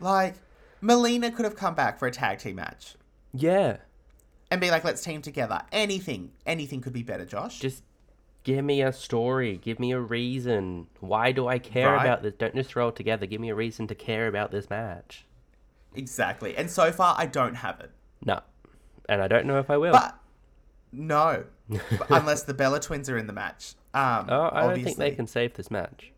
Like, 0.00 0.34
Melina 0.80 1.30
could 1.30 1.44
have 1.44 1.56
come 1.56 1.74
back 1.74 1.98
for 1.98 2.06
a 2.06 2.10
tag 2.10 2.38
team 2.38 2.56
match 2.56 2.94
Yeah. 3.32 3.78
and 4.50 4.60
be 4.60 4.70
like, 4.70 4.84
"Let's 4.84 5.02
team 5.02 5.22
together." 5.22 5.62
Anything, 5.72 6.32
anything 6.46 6.80
could 6.80 6.92
be 6.92 7.02
better, 7.02 7.24
Josh. 7.24 7.58
Just 7.58 7.82
give 8.44 8.64
me 8.64 8.82
a 8.82 8.92
story. 8.92 9.56
Give 9.58 9.78
me 9.80 9.92
a 9.92 9.98
reason. 9.98 10.86
Why 11.00 11.32
do 11.32 11.48
I 11.48 11.58
care 11.58 11.92
Right. 11.92 12.04
about 12.04 12.22
this? 12.22 12.34
Don't 12.34 12.54
just 12.54 12.70
throw 12.70 12.88
it 12.88 12.96
together. 12.96 13.26
Give 13.26 13.40
me 13.40 13.50
a 13.50 13.54
reason 13.54 13.86
to 13.88 13.94
care 13.94 14.26
about 14.28 14.50
this 14.52 14.70
match. 14.70 15.26
exactly. 15.94 16.56
And 16.56 16.70
so 16.70 16.92
far, 16.92 17.14
I 17.18 17.26
don't 17.26 17.54
have 17.56 17.80
it. 17.80 17.90
No. 18.24 18.40
And 19.08 19.20
I 19.22 19.28
don't 19.28 19.46
know 19.46 19.58
if 19.58 19.70
I 19.70 19.76
will. 19.76 19.92
But 19.92 20.16
no, 20.92 21.44
unless 22.08 22.44
the 22.44 22.54
Bella 22.54 22.80
twins 22.80 23.10
are 23.10 23.18
in 23.18 23.26
the 23.26 23.32
match. 23.32 23.74
Um, 23.92 24.26
oh, 24.28 24.50
I 24.52 24.62
don't 24.62 24.82
think 24.82 24.96
they 24.96 25.10
can 25.12 25.26
save 25.26 25.54
this 25.54 25.70
match. 25.70 26.12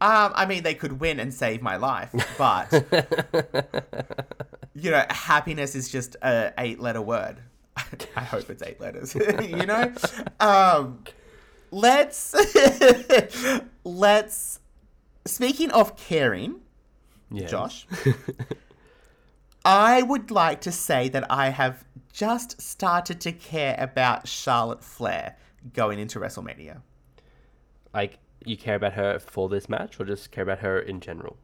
Um, 0.00 0.32
I 0.34 0.46
mean, 0.46 0.62
they 0.62 0.74
could 0.74 1.00
win 1.00 1.18
and 1.20 1.32
save 1.32 1.62
my 1.62 1.76
life, 1.76 2.10
but 2.38 2.70
you 4.74 4.90
know, 4.90 5.04
happiness 5.08 5.74
is 5.74 5.88
just 5.88 6.16
a 6.22 6.52
eight-letter 6.58 7.00
word. 7.00 7.38
I 8.16 8.24
hope 8.24 8.48
it's 8.50 8.62
eight 8.62 8.80
letters. 8.80 9.14
you 9.42 9.66
know, 9.66 9.92
um, 10.40 11.04
let's 11.70 12.34
let's. 13.84 14.60
Speaking 15.24 15.70
of 15.72 15.96
caring, 15.96 16.60
Yeah. 17.30 17.46
Josh, 17.46 17.86
I 19.64 20.02
would 20.02 20.30
like 20.30 20.60
to 20.62 20.72
say 20.72 21.08
that 21.08 21.30
I 21.30 21.48
have 21.48 21.84
just 22.12 22.62
started 22.62 23.20
to 23.22 23.32
care 23.32 23.74
about 23.78 24.28
Charlotte 24.28 24.84
Flair 24.84 25.36
going 25.74 25.98
into 25.98 26.20
WrestleMania. 26.20 26.80
Like, 27.92 28.18
you 28.44 28.56
care 28.56 28.76
about 28.76 28.92
her 28.92 29.18
for 29.18 29.48
this 29.48 29.68
match 29.68 29.98
or 29.98 30.04
just 30.04 30.30
care 30.30 30.44
about 30.44 30.60
her 30.60 30.78
in 30.78 31.00
general? 31.00 31.36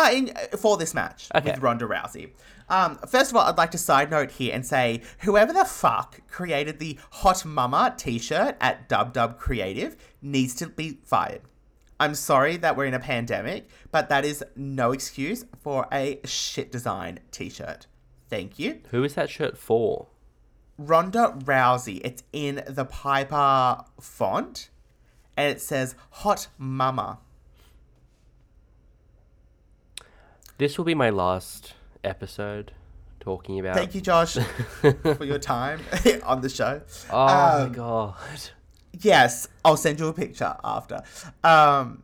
Uh, 0.00 0.10
in, 0.12 0.32
for 0.58 0.76
this 0.78 0.94
match 0.94 1.28
Okay. 1.34 1.50
with 1.50 1.60
Ronda 1.60 1.86
Rousey. 1.86 2.30
Um, 2.70 2.96
first 3.08 3.30
of 3.30 3.36
all, 3.36 3.46
I'd 3.46 3.58
like 3.58 3.72
to 3.72 3.78
side 3.78 4.10
note 4.10 4.30
here 4.30 4.54
and 4.54 4.64
say 4.64 5.02
whoever 5.20 5.52
the 5.52 5.64
fuck 5.64 6.20
created 6.28 6.78
the 6.78 6.98
Hot 7.10 7.44
Mama 7.44 7.94
t-shirt 7.98 8.56
at 8.60 8.88
Dub 8.88 9.12
Dub 9.12 9.38
Creative 9.38 9.96
needs 10.22 10.54
to 10.54 10.68
be 10.68 11.00
fired. 11.04 11.42
I'm 11.98 12.14
sorry 12.14 12.56
that 12.58 12.76
we're 12.76 12.86
in 12.86 12.94
a 12.94 13.00
pandemic, 13.00 13.68
but 13.90 14.08
that 14.08 14.24
is 14.24 14.42
no 14.56 14.92
excuse 14.92 15.44
for 15.60 15.86
a 15.92 16.20
shit 16.24 16.72
design 16.72 17.18
t-shirt. 17.30 17.86
Thank 18.30 18.58
you. 18.58 18.80
Who 18.90 19.04
is 19.04 19.14
that 19.16 19.28
shirt 19.28 19.58
for? 19.58 20.06
Ronda 20.78 21.34
Rousey. 21.44 22.00
It's 22.02 22.22
in 22.32 22.62
the 22.66 22.86
Piper 22.86 23.84
font 24.00 24.70
and 25.36 25.50
it 25.50 25.60
says 25.60 25.94
Hot 26.10 26.48
Mama. 26.56 27.18
This 30.60 30.76
will 30.76 30.84
be 30.84 30.94
my 30.94 31.08
last 31.08 31.72
episode 32.04 32.72
talking 33.18 33.58
about. 33.58 33.76
Thank 33.76 33.94
you, 33.94 34.02
Josh, 34.02 34.34
for 35.16 35.24
your 35.24 35.38
time 35.38 35.80
on 36.22 36.42
the 36.42 36.50
show. 36.50 36.82
Oh 37.10 37.26
my 37.26 37.60
Um, 37.62 37.72
god. 37.72 38.14
Yes, 39.00 39.48
I'll 39.64 39.78
send 39.78 39.98
you 40.00 40.08
a 40.08 40.12
picture 40.12 40.54
after. 40.62 41.02
Um, 41.42 42.02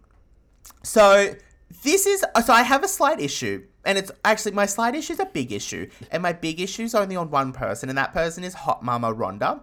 so 0.82 1.34
this 1.82 2.06
is 2.06 2.24
so 2.46 2.50
I 2.54 2.62
have 2.62 2.82
a 2.82 2.88
slight 2.88 3.20
issue, 3.20 3.62
and 3.84 3.98
it's 3.98 4.10
actually 4.24 4.52
my 4.52 4.64
slight 4.64 4.94
issue 4.94 5.12
is 5.12 5.20
a 5.20 5.26
big 5.26 5.52
issue, 5.52 5.90
and 6.10 6.22
my 6.22 6.32
big 6.32 6.58
issue 6.58 6.84
is 6.84 6.94
only 6.94 7.14
on 7.14 7.28
one 7.28 7.52
person, 7.52 7.90
and 7.90 7.98
that 7.98 8.14
person 8.14 8.42
is 8.42 8.54
Hot 8.54 8.82
Mama 8.82 9.12
Ronda. 9.12 9.60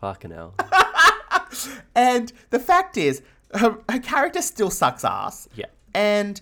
Fucking 0.00 0.32
hell. 0.32 0.54
and 1.94 2.32
the 2.50 2.58
fact 2.58 2.96
is, 2.96 3.22
her 3.54 3.78
her 3.88 3.98
character 3.98 4.42
still 4.42 4.70
sucks 4.70 5.04
ass. 5.04 5.48
Yeah. 5.54 5.66
And 5.94 6.40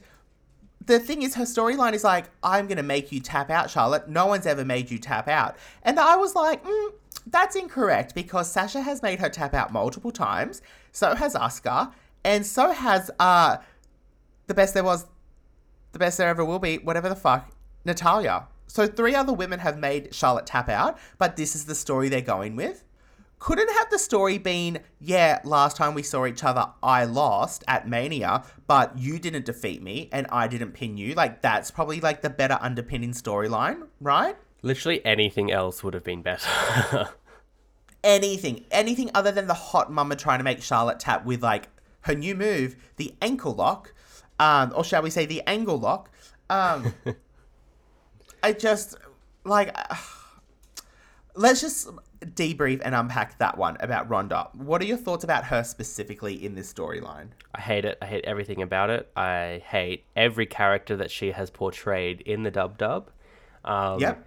the 0.89 0.99
thing 0.99 1.23
is, 1.23 1.35
her 1.35 1.45
storyline 1.45 1.93
is 1.93 2.03
like, 2.03 2.27
I'm 2.43 2.67
going 2.67 2.79
to 2.79 2.83
make 2.83 3.13
you 3.13 3.21
tap 3.21 3.51
out, 3.51 3.71
Charlotte. 3.71 4.09
No 4.09 4.27
one's 4.27 4.47
ever 4.47 4.65
made 4.65 4.91
you 4.91 4.99
tap 4.99 5.29
out. 5.29 5.57
And 5.83 6.01
I 6.01 6.17
was 6.17 6.35
like, 6.35 6.65
mm, 6.65 6.93
that's 7.27 7.57
incorrect 7.57 8.15
because 8.15 8.51
Sasha 8.51 8.81
has 8.81 9.03
made 9.03 9.21
her 9.21 9.29
tap 9.29 9.53
out 9.53 9.71
multiple 9.71 10.11
times. 10.11 10.63
So 10.93 11.15
has 11.15 11.35
Asuka. 11.35 11.93
And 12.25 12.45
so 12.45 12.73
has 12.73 13.11
uh, 13.19 13.59
the 14.47 14.55
best 14.55 14.75
there 14.75 14.85
was, 14.85 15.07
the 15.93 15.99
best 15.99 16.17
there 16.19 16.29
ever 16.29 16.45
will 16.45 16.59
be, 16.59 16.79
whatever 16.79 17.09
the 17.09 17.17
fuck, 17.17 17.53
Natalya. 17.85 18.47
So 18.67 18.87
three 18.87 19.15
other 19.15 19.33
women 19.33 19.61
have 19.61 19.79
made 19.79 20.15
Charlotte 20.15 20.47
tap 20.47 20.69
out, 20.69 20.99
but 21.19 21.37
this 21.37 21.55
is 21.55 21.67
the 21.67 21.75
story 21.75 22.09
they're 22.09 22.21
going 22.21 22.57
with 22.57 22.85
couldn't 23.39 23.71
have 23.71 23.91
the 23.91 23.99
story 23.99 24.39
been, 24.39 24.81
yeah, 25.01 25.41
last 25.45 25.77
time 25.77 25.95
we 25.95 26.03
saw 26.03 26.27
each 26.27 26.43
other, 26.43 26.67
I 26.83 27.05
lost 27.05 27.63
at 27.69 27.89
Mania, 27.89 28.45
but 28.67 28.99
you 28.99 29.19
didn't 29.19 29.45
defeat 29.45 29.83
me 29.83 30.09
and 30.13 30.27
I 30.31 30.49
didn't 30.49 30.73
pin 30.73 30.97
you. 30.97 31.15
Like, 31.15 31.41
that's 31.43 31.71
probably 31.71 32.01
like 32.01 32.23
the 32.23 32.31
better 32.31 32.59
underpinning 32.61 33.13
storyline, 33.13 33.87
right? 34.01 34.37
Literally 34.63 35.05
anything 35.05 35.53
else 35.53 35.85
would 35.85 35.95
have 35.95 36.03
been 36.03 36.23
better. 36.23 37.11
anything, 38.05 38.65
anything 38.71 39.11
other 39.15 39.31
than 39.31 39.47
the 39.47 39.55
hot 39.55 39.93
mama 39.93 40.17
trying 40.17 40.39
to 40.39 40.45
make 40.45 40.61
Charlotte 40.61 40.99
tap 40.99 41.25
with 41.25 41.43
like 41.43 41.69
her 42.03 42.15
new 42.15 42.35
move, 42.35 42.77
the 42.97 43.15
ankle 43.23 43.55
lock, 43.55 43.95
um, 44.41 44.73
or 44.75 44.83
shall 44.83 45.03
we 45.03 45.11
say 45.11 45.27
the 45.27 45.43
angle 45.47 45.79
lock. 45.79 46.11
Um, 46.51 46.95
I 48.43 48.53
just 48.53 48.97
like. 49.45 49.77
let's 51.39 51.61
just 51.61 51.89
debrief 52.21 52.81
and 52.85 52.95
unpack 52.95 53.39
that 53.39 53.57
one 53.57 53.77
about 53.81 54.09
Ronda. 54.09 54.49
What 54.55 54.83
are 54.83 54.85
your 54.85 54.97
thoughts 54.97 55.25
about 55.25 55.45
her 55.45 55.63
specifically 55.65 56.45
in 56.45 56.55
this 56.55 56.73
storyline? 56.73 57.29
I 57.55 57.61
hate 57.61 57.85
it. 57.85 57.99
I 58.03 58.07
hate 58.07 58.25
everything 58.25 58.61
about 58.63 58.91
it. 58.91 59.11
I 59.17 59.63
hate 59.67 60.05
every 60.17 60.47
character 60.47 60.97
that 60.97 61.11
she 61.11 61.33
has 61.33 61.51
portrayed 61.51 62.21
in 62.23 62.43
the 62.43 62.51
dub 62.51 62.77
dub. 62.79 63.11
Um, 63.65 64.01
Yep. 64.01 64.25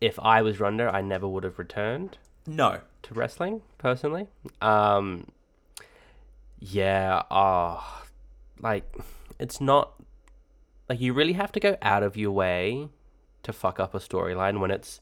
If 0.00 0.18
I 0.20 0.42
was 0.42 0.60
Ronda, 0.60 0.90
I 0.92 1.00
never 1.00 1.26
would 1.26 1.42
have 1.44 1.58
returned 1.58 2.18
No. 2.46 2.80
to 3.02 3.14
wrestling 3.14 3.62
personally. 3.78 4.28
Um, 4.60 5.26
yeah. 6.60 7.22
Oh, 7.30 8.02
like 8.60 8.84
it's 9.38 9.60
not 9.60 9.94
like 10.88 11.00
you 11.00 11.12
really 11.12 11.34
have 11.34 11.52
to 11.52 11.60
go 11.60 11.76
out 11.82 12.02
of 12.02 12.16
your 12.16 12.32
way 12.32 12.88
to 13.42 13.52
fuck 13.52 13.78
up 13.78 13.94
a 13.94 13.98
storyline 13.98 14.60
when 14.60 14.70
it's 14.70 15.00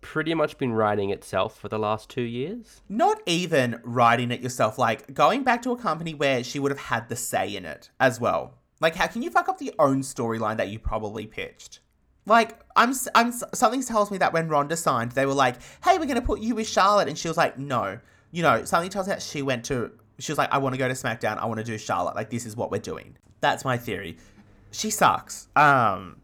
pretty 0.00 0.34
much 0.34 0.58
been 0.58 0.72
writing 0.72 1.10
itself 1.10 1.58
for 1.58 1.68
the 1.68 1.78
last 1.78 2.08
two 2.08 2.22
years. 2.22 2.80
Not 2.88 3.20
even 3.26 3.80
writing 3.82 4.30
it 4.30 4.40
yourself, 4.40 4.78
like 4.78 5.12
going 5.14 5.42
back 5.42 5.62
to 5.62 5.72
a 5.72 5.76
company 5.76 6.14
where 6.14 6.42
she 6.42 6.58
would 6.58 6.70
have 6.70 6.80
had 6.80 7.08
the 7.08 7.16
say 7.16 7.54
in 7.54 7.64
it 7.64 7.90
as 8.00 8.20
well. 8.20 8.54
Like, 8.80 8.94
how 8.96 9.06
can 9.06 9.22
you 9.22 9.30
fuck 9.30 9.48
up 9.48 9.58
the 9.58 9.74
own 9.78 10.00
storyline 10.00 10.56
that 10.56 10.68
you 10.68 10.78
probably 10.78 11.26
pitched? 11.26 11.80
Like, 12.26 12.60
I'm, 12.76 12.94
I'm, 13.14 13.32
something 13.32 13.82
tells 13.82 14.10
me 14.10 14.18
that 14.18 14.32
when 14.32 14.48
Ronda 14.48 14.76
signed, 14.76 15.12
they 15.12 15.26
were 15.26 15.34
like, 15.34 15.56
"Hey, 15.84 15.98
we're 15.98 16.06
gonna 16.06 16.22
put 16.22 16.40
you 16.40 16.54
with 16.54 16.66
Charlotte," 16.66 17.08
and 17.08 17.18
she 17.18 17.28
was 17.28 17.36
like, 17.36 17.58
"No." 17.58 17.98
You 18.30 18.42
know, 18.42 18.64
something 18.64 18.90
tells 18.90 19.06
me 19.06 19.14
that 19.14 19.22
she 19.22 19.42
went 19.42 19.64
to, 19.66 19.90
she 20.18 20.30
was 20.30 20.38
like, 20.38 20.52
"I 20.52 20.58
want 20.58 20.74
to 20.74 20.78
go 20.78 20.86
to 20.86 20.94
SmackDown. 20.94 21.38
I 21.38 21.46
want 21.46 21.58
to 21.58 21.64
do 21.64 21.76
Charlotte. 21.76 22.14
Like, 22.14 22.30
this 22.30 22.46
is 22.46 22.56
what 22.56 22.70
we're 22.70 22.78
doing." 22.78 23.16
That's 23.40 23.64
my 23.64 23.76
theory. 23.76 24.16
She 24.70 24.90
sucks. 24.90 25.48
Um, 25.56 26.19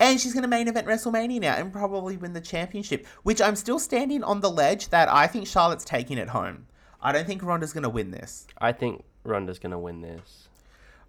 and 0.00 0.20
she's 0.20 0.32
going 0.32 0.42
to 0.42 0.48
main 0.48 0.68
event 0.68 0.86
WrestleMania 0.86 1.40
now 1.40 1.54
and 1.56 1.72
probably 1.72 2.16
win 2.16 2.32
the 2.32 2.40
championship, 2.40 3.06
which 3.22 3.40
I'm 3.40 3.56
still 3.56 3.78
standing 3.78 4.22
on 4.22 4.40
the 4.40 4.50
ledge 4.50 4.88
that 4.88 5.08
I 5.08 5.26
think 5.26 5.46
Charlotte's 5.46 5.84
taking 5.84 6.18
it 6.18 6.28
home. 6.28 6.66
I 7.00 7.12
don't 7.12 7.26
think 7.26 7.42
Ronda's 7.42 7.72
going 7.72 7.84
to 7.84 7.88
win 7.88 8.10
this. 8.10 8.46
I 8.58 8.72
think 8.72 9.04
Ronda's 9.24 9.58
gonna 9.58 9.78
win 9.78 10.00
this. 10.00 10.48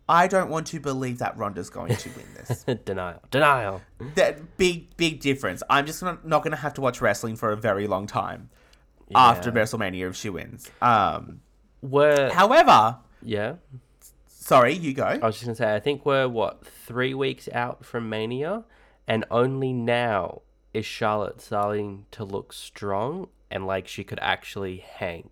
I 0.08 0.28
don't 0.28 0.50
want 0.50 0.68
to 0.68 0.80
believe 0.80 1.20
that 1.20 1.38
Ronda's 1.38 1.70
going 1.70 1.96
to 1.96 2.10
win 2.10 2.26
this. 2.36 2.64
denial, 2.86 3.22
denial. 3.30 3.82
that 4.16 4.58
big, 4.58 4.98
big 4.98 5.20
difference. 5.20 5.62
I'm 5.70 5.86
just 5.86 6.02
not 6.02 6.24
going 6.24 6.50
to 6.50 6.58
have 6.58 6.74
to 6.76 6.82
watch 6.82 7.00
wrestling 7.00 7.36
for 7.36 7.52
a 7.52 7.56
very 7.56 7.86
long 7.86 8.08
time 8.08 8.50
after 9.14 9.52
WrestleMania 9.52 10.10
if 10.10 10.16
she 10.16 10.30
wins. 10.30 10.70
Um, 10.82 11.42
We're 11.84 12.32
however, 12.32 12.98
yeah. 13.22 13.56
sorry, 14.28 14.74
you 14.74 14.94
go. 14.94 15.04
I 15.04 15.18
was 15.18 15.36
just 15.36 15.46
gonna 15.46 15.56
say, 15.56 15.76
I 15.76 15.80
think 15.80 16.06
we're 16.06 16.28
what 16.28 16.66
three 16.66 17.14
weeks 17.14 17.48
out 17.54 17.86
from 17.86 18.10
Mania, 18.10 18.64
and 19.10 19.26
only 19.30 19.74
now 19.74 20.44
is 20.74 20.86
Charlotte 20.86 21.42
starting 21.42 22.06
to 22.12 22.24
look 22.24 22.54
strong 22.54 23.28
and 23.52 23.66
like 23.68 23.88
she 23.88 24.04
could 24.06 24.20
actually 24.22 24.78
hang. 24.78 25.30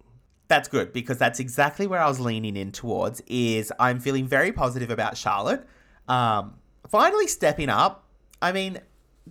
That's 0.49 0.67
good 0.67 0.91
because 0.91 1.17
that's 1.17 1.39
exactly 1.39 1.87
where 1.87 2.01
I 2.01 2.07
was 2.07 2.19
leaning 2.19 2.57
in 2.57 2.71
towards. 2.71 3.21
Is 3.27 3.71
I'm 3.79 3.99
feeling 3.99 4.25
very 4.27 4.51
positive 4.51 4.89
about 4.89 5.15
Charlotte. 5.15 5.65
Um, 6.07 6.55
finally 6.89 7.27
stepping 7.27 7.69
up. 7.69 8.05
I 8.41 8.51
mean, 8.51 8.79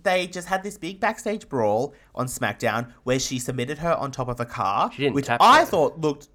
they 0.01 0.27
just 0.27 0.47
had 0.47 0.63
this 0.63 0.77
big 0.77 0.99
backstage 0.99 1.49
brawl 1.49 1.93
on 2.13 2.27
SmackDown 2.27 2.93
where 3.03 3.19
she 3.19 3.39
submitted 3.39 3.79
her 3.79 3.93
on 3.95 4.11
top 4.11 4.27
of 4.27 4.39
a 4.39 4.45
car, 4.45 4.91
She 4.91 5.03
didn't 5.03 5.15
which 5.15 5.29
I 5.29 5.59
her. 5.61 5.65
thought 5.65 5.99
looked. 5.99 6.27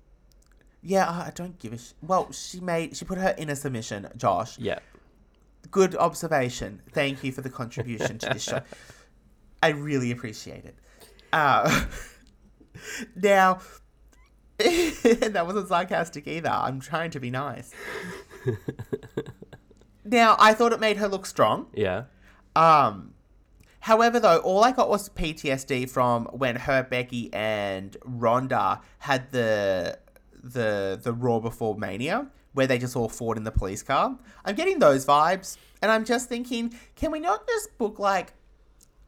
Yeah, 0.82 1.08
I 1.08 1.30
don't 1.34 1.56
give 1.60 1.72
a 1.74 1.78
sh- 1.78 1.92
well. 2.02 2.32
She 2.32 2.58
made 2.60 2.96
she 2.96 3.04
put 3.04 3.18
her 3.18 3.30
in 3.38 3.48
a 3.50 3.54
submission, 3.56 4.08
Josh. 4.16 4.58
Yeah, 4.58 4.80
Good 5.70 5.94
observation. 5.96 6.82
Thank 6.90 7.24
you 7.24 7.32
for 7.32 7.40
the 7.40 7.50
contribution 7.50 8.18
to 8.18 8.30
this 8.30 8.42
show. 8.42 8.60
I 9.62 9.68
really 9.68 10.10
appreciate 10.10 10.64
it. 10.64 10.76
Uh, 11.32 11.86
now, 13.16 13.60
that 14.58 15.42
wasn't 15.46 15.68
sarcastic 15.68 16.26
either. 16.26 16.50
I'm 16.50 16.80
trying 16.80 17.10
to 17.12 17.20
be 17.20 17.30
nice. 17.30 17.72
now, 20.04 20.36
I 20.38 20.54
thought 20.54 20.72
it 20.72 20.80
made 20.80 20.98
her 20.98 21.08
look 21.08 21.26
strong. 21.26 21.66
yeah. 21.74 22.04
Um, 22.54 23.14
however, 23.80 24.20
though, 24.20 24.38
all 24.38 24.62
I 24.62 24.72
got 24.72 24.90
was 24.90 25.08
PTSD 25.08 25.88
from 25.88 26.26
when 26.26 26.56
her, 26.56 26.82
Becky, 26.82 27.32
and 27.32 27.96
Ronda 28.04 28.80
had 28.98 29.32
the 29.32 29.98
the 30.42 31.00
the 31.02 31.12
Raw 31.12 31.38
before 31.38 31.76
Mania, 31.78 32.26
where 32.54 32.66
they 32.66 32.78
just 32.78 32.96
all 32.96 33.08
fought 33.08 33.36
in 33.36 33.44
the 33.44 33.50
police 33.50 33.82
car. 33.82 34.16
I'm 34.44 34.54
getting 34.54 34.78
those 34.78 35.06
vibes, 35.06 35.56
and 35.80 35.90
I'm 35.90 36.04
just 36.04 36.28
thinking, 36.28 36.74
can 36.96 37.10
we 37.10 37.20
not 37.20 37.46
just 37.46 37.76
book 37.78 37.98
like 37.98 38.32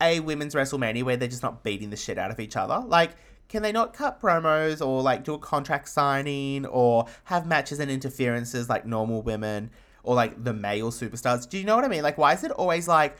a 0.00 0.20
women's 0.20 0.54
WrestleMania 0.54 1.02
where 1.02 1.16
they're 1.16 1.28
just 1.28 1.42
not 1.42 1.62
beating 1.62 1.90
the 1.90 1.96
shit 1.96 2.18
out 2.18 2.30
of 2.30 2.40
each 2.40 2.56
other? 2.56 2.82
Like, 2.86 3.12
can 3.48 3.62
they 3.62 3.72
not 3.72 3.92
cut 3.92 4.20
promos 4.20 4.84
or 4.84 5.02
like 5.02 5.24
do 5.24 5.34
a 5.34 5.38
contract 5.38 5.88
signing 5.88 6.66
or 6.66 7.06
have 7.24 7.46
matches 7.46 7.78
and 7.78 7.90
interferences 7.90 8.68
like 8.68 8.86
normal 8.86 9.22
women 9.22 9.70
or 10.02 10.14
like 10.14 10.42
the 10.42 10.52
male 10.52 10.90
superstars? 10.90 11.48
Do 11.48 11.58
you 11.58 11.64
know 11.64 11.76
what 11.76 11.84
I 11.84 11.88
mean? 11.88 12.02
Like, 12.02 12.18
why 12.18 12.32
is 12.32 12.42
it 12.44 12.50
always 12.50 12.88
like 12.88 13.16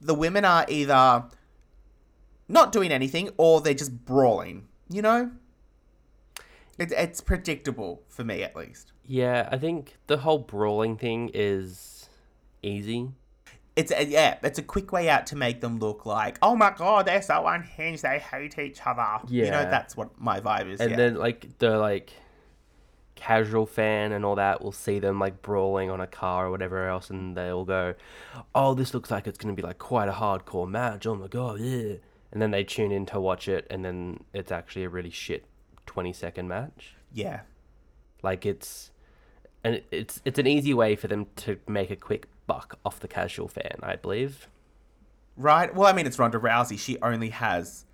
the 0.00 0.14
women 0.14 0.44
are 0.44 0.64
either 0.68 1.24
not 2.48 2.72
doing 2.72 2.92
anything 2.92 3.30
or 3.36 3.60
they're 3.60 3.74
just 3.74 4.04
brawling? 4.04 4.68
You 4.88 5.02
know? 5.02 5.30
It, 6.78 6.92
it's 6.92 7.20
predictable 7.20 8.02
for 8.08 8.24
me 8.24 8.42
at 8.42 8.56
least. 8.56 8.92
Yeah, 9.06 9.48
I 9.50 9.58
think 9.58 9.96
the 10.06 10.18
whole 10.18 10.38
brawling 10.38 10.96
thing 10.96 11.30
is 11.34 12.08
easy. 12.62 13.10
It's 13.76 13.90
a, 13.90 14.04
yeah, 14.04 14.38
it's 14.42 14.58
a 14.58 14.62
quick 14.62 14.92
way 14.92 15.08
out 15.08 15.26
to 15.28 15.36
make 15.36 15.60
them 15.60 15.78
look 15.78 16.06
like, 16.06 16.38
oh 16.42 16.54
my 16.54 16.70
god, 16.70 17.06
they're 17.06 17.22
so 17.22 17.46
unhinged, 17.46 18.02
they 18.02 18.18
hate 18.18 18.58
each 18.58 18.80
other. 18.86 19.20
Yeah, 19.26 19.46
You 19.46 19.50
know, 19.50 19.70
that's 19.70 19.96
what 19.96 20.20
my 20.20 20.40
vibe 20.40 20.70
is. 20.70 20.80
And 20.80 20.92
yeah. 20.92 20.96
then 20.96 21.14
like 21.16 21.58
the 21.58 21.78
like 21.78 22.12
casual 23.16 23.66
fan 23.66 24.12
and 24.12 24.24
all 24.24 24.36
that 24.36 24.62
will 24.62 24.72
see 24.72 24.98
them 24.98 25.18
like 25.18 25.42
brawling 25.42 25.90
on 25.90 26.00
a 26.00 26.06
car 26.06 26.46
or 26.46 26.50
whatever 26.50 26.88
else 26.88 27.10
and 27.10 27.36
they'll 27.36 27.64
go, 27.64 27.94
Oh, 28.54 28.74
this 28.74 28.94
looks 28.94 29.10
like 29.10 29.26
it's 29.26 29.38
gonna 29.38 29.54
be 29.54 29.62
like 29.62 29.78
quite 29.78 30.08
a 30.08 30.12
hardcore 30.12 30.68
match, 30.68 31.06
oh 31.06 31.14
my 31.14 31.28
god, 31.28 31.60
yeah 31.60 31.94
and 32.34 32.42
then 32.42 32.50
they 32.50 32.64
tune 32.64 32.92
in 32.92 33.06
to 33.06 33.20
watch 33.20 33.48
it 33.48 33.66
and 33.70 33.84
then 33.84 34.18
it's 34.34 34.52
actually 34.52 34.84
a 34.84 34.88
really 34.88 35.08
shit 35.08 35.46
twenty 35.86 36.12
second 36.12 36.48
match. 36.48 36.94
yeah. 37.12 37.40
Like 38.22 38.46
it's 38.46 38.90
and 39.62 39.82
it's 39.90 40.22
it's 40.24 40.38
an 40.38 40.46
easy 40.46 40.72
way 40.72 40.96
for 40.96 41.08
them 41.08 41.26
to 41.36 41.58
make 41.68 41.90
a 41.90 41.96
quick 41.96 42.26
buck 42.46 42.78
off 42.84 43.00
the 43.00 43.08
casual 43.08 43.48
fan, 43.48 43.76
I 43.82 43.96
believe. 43.96 44.48
Right? 45.36 45.74
Well, 45.74 45.86
I 45.88 45.92
mean, 45.92 46.06
it's 46.06 46.18
Ronda 46.18 46.38
Rousey. 46.38 46.78
She 46.78 46.98
only 47.02 47.30
has 47.30 47.84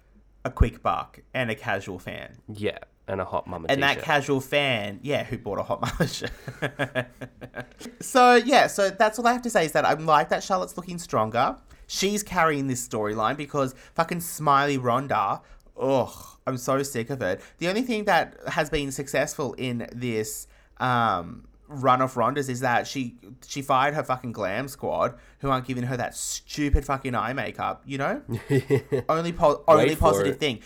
a 0.44 0.50
quick 0.50 0.82
buck 0.82 1.20
and 1.34 1.50
a 1.50 1.54
casual 1.54 1.98
fan. 1.98 2.36
Yeah, 2.52 2.78
and 3.08 3.20
a 3.20 3.24
hot 3.24 3.46
mama 3.48 3.66
And 3.68 3.82
that 3.82 3.94
t-shirt. 3.94 4.04
casual 4.04 4.40
fan, 4.40 5.00
yeah, 5.02 5.24
who 5.24 5.36
bought 5.38 5.58
a 5.58 5.62
hot 5.64 5.80
mama 5.80 6.06
shirt. 6.08 6.30
so 8.00 8.34
yeah, 8.36 8.66
so 8.66 8.90
that's 8.90 9.18
all 9.18 9.26
I 9.26 9.32
have 9.32 9.42
to 9.42 9.50
say 9.50 9.64
is 9.66 9.72
that 9.72 9.84
I'm 9.84 10.06
like 10.06 10.28
that 10.28 10.42
Charlotte's 10.42 10.76
looking 10.76 10.98
stronger. 10.98 11.56
She's 11.86 12.22
carrying 12.22 12.68
this 12.68 12.86
storyline 12.86 13.36
because 13.36 13.74
fucking 13.94 14.20
Smiley 14.20 14.78
Ronda, 14.78 15.40
ugh, 15.80 16.12
I'm 16.46 16.56
so 16.56 16.82
sick 16.82 17.10
of 17.10 17.22
it. 17.22 17.40
The 17.58 17.68
only 17.68 17.82
thing 17.82 18.04
that 18.04 18.36
has 18.48 18.70
been 18.70 18.92
successful 18.92 19.54
in 19.54 19.88
this 19.92 20.46
um, 20.78 21.48
run 21.68 22.02
of 22.02 22.14
Rondas 22.14 22.48
is 22.48 22.60
that 22.60 22.86
she 22.86 23.16
she 23.46 23.62
fired 23.62 23.94
her 23.94 24.02
fucking 24.02 24.32
glam 24.32 24.68
squad, 24.68 25.14
who 25.38 25.50
aren't 25.50 25.66
giving 25.66 25.84
her 25.84 25.96
that 25.96 26.14
stupid 26.14 26.84
fucking 26.84 27.14
eye 27.14 27.32
makeup. 27.32 27.82
You 27.86 27.98
know, 27.98 28.22
only 29.08 29.32
po- 29.32 29.64
only 29.66 29.96
positive 29.96 30.34
it. 30.34 30.40
thing. 30.40 30.60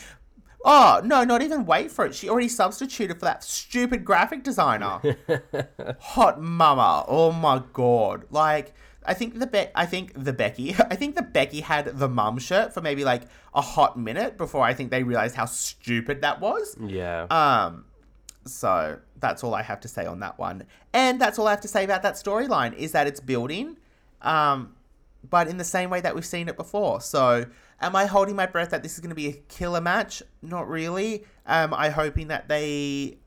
Oh, 0.67 1.03
no, 1.05 1.25
not 1.25 1.43
even 1.43 1.67
wait 1.67 1.91
for 1.91 2.07
it. 2.07 2.15
She 2.15 2.27
already 2.31 2.49
substituted 2.49 3.19
for 3.19 3.27
that 3.27 3.45
stupid 3.45 4.03
graphic 4.03 4.43
designer. 4.43 4.99
Hot 6.01 6.41
mama. 6.41 7.05
Oh 7.07 7.33
my 7.33 7.63
god. 7.75 8.25
Like 8.31 8.73
I 9.05 9.15
think 9.15 9.39
the 9.39 9.47
Be- 9.47 9.69
I 9.75 9.87
think 9.87 10.13
the 10.15 10.33
Becky 10.33 10.75
I 10.91 10.97
think 10.97 11.15
the 11.15 11.23
Becky 11.23 11.61
had 11.61 11.99
the 11.99 12.09
mum 12.09 12.39
shirt 12.39 12.73
for 12.73 12.81
maybe 12.81 13.05
like 13.05 13.23
a 13.55 13.61
hot 13.61 13.99
minute 13.99 14.37
before 14.37 14.65
I 14.65 14.75
think 14.75 14.91
they 14.91 15.03
realized 15.03 15.37
how 15.37 15.47
stupid 15.47 16.23
that 16.23 16.41
was. 16.41 16.77
Yeah. 16.81 17.27
Um 17.31 17.85
so 18.47 18.99
that's 19.21 19.43
all 19.43 19.55
I 19.55 19.63
have 19.63 19.81
to 19.81 19.89
say 19.89 20.05
on 20.05 20.21
that 20.21 20.39
one. 20.39 20.65
And 20.93 21.21
that's 21.21 21.39
all 21.39 21.47
I 21.47 21.51
have 21.51 21.63
to 21.63 21.69
say 21.69 21.85
about 21.85 22.03
that 22.03 22.15
storyline 22.15 22.75
is 22.75 22.93
that 22.93 23.07
it's 23.07 23.21
building. 23.21 23.77
Um 24.23 24.75
but 25.29 25.49
in 25.49 25.57
the 25.57 25.65
same 25.65 25.91
way 25.91 26.01
that 26.01 26.15
we've 26.15 26.25
seen 26.27 26.49
it 26.49 26.57
before. 26.57 27.01
So, 27.01 27.47
am 27.81 27.97
I 27.97 28.07
holding 28.07 28.37
my 28.37 28.47
breath 28.47 28.71
that 28.71 28.83
this 28.83 28.95
is 28.95 29.01
going 29.01 29.11
to 29.11 29.15
be 29.15 29.29
a 29.29 29.33
killer 29.33 29.81
match? 29.81 30.23
Not 30.43 30.69
really. 30.69 31.25
Um, 31.47 31.73
I 31.73 31.91
hoping 31.91 32.29
that 32.29 32.49
they 32.49 33.19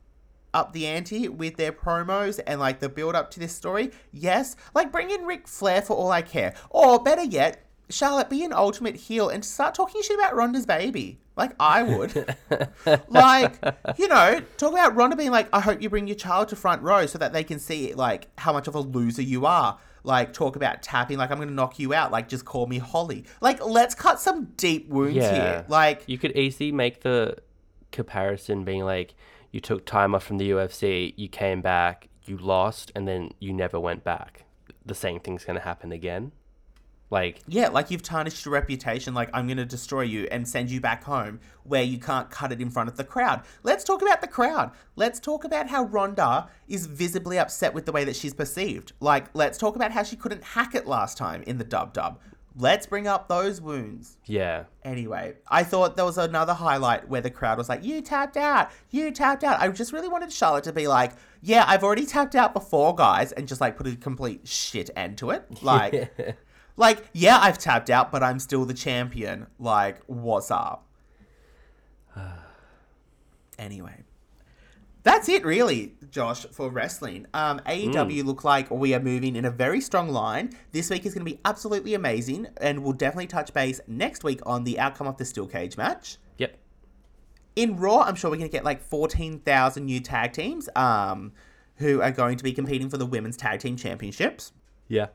up 0.54 0.74
the 0.74 0.88
ante 0.88 1.28
with 1.28 1.58
their 1.58 1.72
promos 1.72 2.40
and 2.48 2.60
like 2.60 2.80
the 2.80 2.90
build 2.90 3.16
up 3.16 3.30
to 3.32 3.40
this 3.40 3.54
story. 3.56 3.92
Yes, 4.12 4.56
like 4.74 4.92
bring 4.92 5.10
in 5.10 5.24
Ric 5.26 5.48
Flair 5.48 5.82
for 5.82 5.96
all 5.96 6.12
I 6.12 6.22
care, 6.22 6.54
or 6.70 7.02
better 7.02 7.24
yet, 7.24 7.64
Charlotte 7.90 8.30
be 8.30 8.44
an 8.44 8.54
ultimate 8.54 8.96
heel 8.96 9.30
and 9.30 9.44
start 9.46 9.76
talking 9.76 10.02
shit 10.02 10.18
about 10.20 10.36
Ronda's 10.36 10.66
baby. 10.66 11.20
Like 11.36 11.52
I 11.60 11.84
would. 11.84 12.36
like, 13.10 13.54
you 13.98 14.08
know, 14.08 14.42
talk 14.58 14.72
about 14.74 14.96
Ronda 14.96 15.16
being 15.16 15.32
like, 15.32 15.48
I 15.54 15.60
hope 15.60 15.82
you 15.82 15.90
bring 15.90 16.08
your 16.08 16.16
child 16.16 16.48
to 16.50 16.56
front 16.56 16.82
row 16.82 17.06
so 17.06 17.18
that 17.20 17.32
they 17.32 17.44
can 17.44 17.60
see 17.60 17.94
like 17.94 18.28
how 18.40 18.54
much 18.54 18.68
of 18.68 18.76
a 18.76 18.80
loser 18.80 19.22
you 19.22 19.46
are. 19.46 19.78
Like 20.04 20.34
talk 20.34 20.56
about 20.56 20.82
tapping, 20.82 21.18
like 21.18 21.32
I'm 21.32 21.38
gonna 21.38 21.52
knock 21.52 21.80
you 21.80 21.94
out, 21.94 22.12
like 22.12 22.28
just 22.30 22.46
call 22.46 22.66
me 22.66 22.78
Holly. 22.80 23.26
Like, 23.42 23.64
let's 23.66 23.94
cut 23.94 24.20
some 24.20 24.46
deep 24.58 24.88
wounds 24.90 25.16
Yeah. 25.18 25.34
here. 25.34 25.66
Like 25.68 26.04
You 26.08 26.18
could 26.18 26.36
easily 26.36 26.72
make 26.72 27.02
the 27.02 27.38
comparison 27.92 28.64
being 28.64 28.84
like 28.84 29.14
you 29.52 29.60
took 29.60 29.86
time 29.86 30.14
off 30.14 30.24
from 30.24 30.38
the 30.38 30.50
UFC, 30.52 31.14
you 31.18 31.28
came 31.28 31.62
back, 31.62 32.10
you 32.26 32.38
lost, 32.38 32.92
and 32.96 33.08
then 33.08 33.32
you 33.40 33.54
never 33.54 33.80
went 33.80 34.04
back. 34.04 34.46
The 34.86 34.96
same 34.96 35.20
thing's 35.20 35.46
gonna 35.46 35.60
happen 35.60 35.92
again. 35.92 36.32
Like 37.10 37.40
Yeah, 37.48 37.70
like 37.70 37.90
you've 37.90 38.04
tarnished 38.04 38.44
your 38.46 38.54
reputation, 38.54 39.14
like 39.14 39.30
I'm 39.34 39.48
going 39.48 39.58
to 39.58 39.66
destroy 39.66 40.02
you 40.02 40.28
and 40.30 40.48
send 40.48 40.70
you 40.70 40.82
back 40.82 41.04
home 41.06 41.40
where 41.64 41.84
you 41.84 42.00
can't 42.00 42.30
cut 42.30 42.52
it 42.52 42.62
in 42.62 42.70
front 42.70 42.90
of 42.90 42.98
the 42.98 43.04
crowd. 43.04 43.44
Let's 43.64 43.84
talk 43.84 44.02
about 44.02 44.22
the 44.22 44.28
crowd. 44.28 44.72
Let's 44.96 45.20
talk 45.20 45.44
about 45.46 45.70
how 45.70 45.86
Ronda 45.86 46.50
is 46.68 46.86
visibly 46.86 47.40
upset 47.40 47.74
with 47.74 47.86
the 47.86 47.92
way 47.92 48.04
that 48.04 48.16
she's 48.16 48.34
perceived. 48.34 48.92
Like, 49.00 49.28
let's 49.34 49.58
talk 49.58 49.76
about 49.76 49.92
how 49.92 50.04
she 50.04 50.16
couldn't 50.16 50.44
hack 50.44 50.76
it 50.76 50.86
last 50.86 51.18
time 51.18 51.44
in 51.44 51.58
the 51.58 51.64
dub 51.64 51.94
dub. 51.94 52.20
Let's 52.60 52.88
bring 52.88 53.08
up 53.08 53.28
those 53.28 53.62
wounds. 53.62 54.18
yeah, 54.26 54.64
Anyway, 54.84 55.36
I 55.48 55.64
thought 55.64 55.96
there 55.96 56.06
was 56.06 56.18
another 56.18 56.54
highlight 56.54 57.08
where 57.08 57.22
the 57.22 57.30
crowd 57.30 57.58
was 57.58 57.70
like, 57.70 57.84
You 57.84 58.02
tapped 58.02 58.36
out, 58.36 58.72
you 58.90 59.12
tapped 59.12 59.44
out. 59.44 59.62
I 59.62 59.68
just 59.70 59.94
really 59.94 60.08
wanted 60.08 60.34
Charlotte 60.34 60.64
to 60.64 60.74
be 60.74 60.88
like, 60.88 61.14
Yeah, 61.42 61.66
I've 61.68 61.84
already 61.84 62.06
tapped 62.06 62.36
out 62.36 62.54
before, 62.54 62.96
guys, 62.96 63.32
and 63.32 63.48
just 63.48 63.62
like 63.62 63.78
put 63.78 63.86
a 63.86 63.96
complete 63.96 64.48
shit 64.48 64.90
end 64.96 65.18
to 65.20 65.30
it. 65.30 65.46
Like, 65.62 66.12
like, 66.78 67.06
yeah, 67.14 67.38
I've 67.40 67.58
tapped 67.58 67.90
out, 67.90 68.12
but 68.12 68.24
I'm 68.24 68.40
still 68.40 68.66
the 68.66 68.74
champion. 68.74 69.48
Like, 69.60 70.02
what's 70.08 70.50
up? 70.50 70.86
anyway. 73.60 74.04
That's 75.08 75.30
it, 75.30 75.46
really, 75.46 75.94
Josh, 76.12 76.46
for 76.52 76.70
wrestling. 76.70 77.28
Um, 77.34 77.62
AEW 77.66 78.26
look 78.26 78.44
like 78.44 78.70
we 78.70 78.94
are 78.94 79.00
moving 79.00 79.38
in 79.38 79.46
a 79.46 79.50
very 79.50 79.80
strong 79.80 80.10
line. 80.10 80.52
This 80.74 80.90
week 80.90 81.06
is 81.06 81.14
going 81.14 81.26
to 81.26 81.32
be 81.32 81.40
absolutely 81.46 81.94
amazing, 81.94 82.48
and 82.58 82.84
we'll 82.84 82.92
definitely 82.92 83.28
touch 83.28 83.54
base 83.54 83.80
next 83.88 84.26
week 84.26 84.42
on 84.46 84.66
the 84.66 84.78
outcome 84.78 85.08
of 85.08 85.16
the 85.16 85.24
steel 85.24 85.48
cage 85.48 85.78
match. 85.78 86.18
yep, 86.38 86.58
In 87.56 87.78
Raw, 87.78 88.02
I'm 88.02 88.16
sure 88.16 88.30
we're 88.30 88.36
going 88.36 88.50
to 88.50 88.52
get 88.52 88.66
like 88.66 88.82
14,000 88.82 89.86
new 89.86 90.02
tag 90.02 90.34
teams 90.34 90.68
um, 90.76 91.32
who 91.78 92.02
are 92.02 92.12
going 92.12 92.36
to 92.36 92.44
be 92.44 92.52
competing 92.52 92.90
for 92.90 92.98
the 92.98 93.06
women's 93.06 93.38
tag 93.38 93.62
team 93.62 93.78
championships. 93.78 94.52
yeah, 94.90 95.08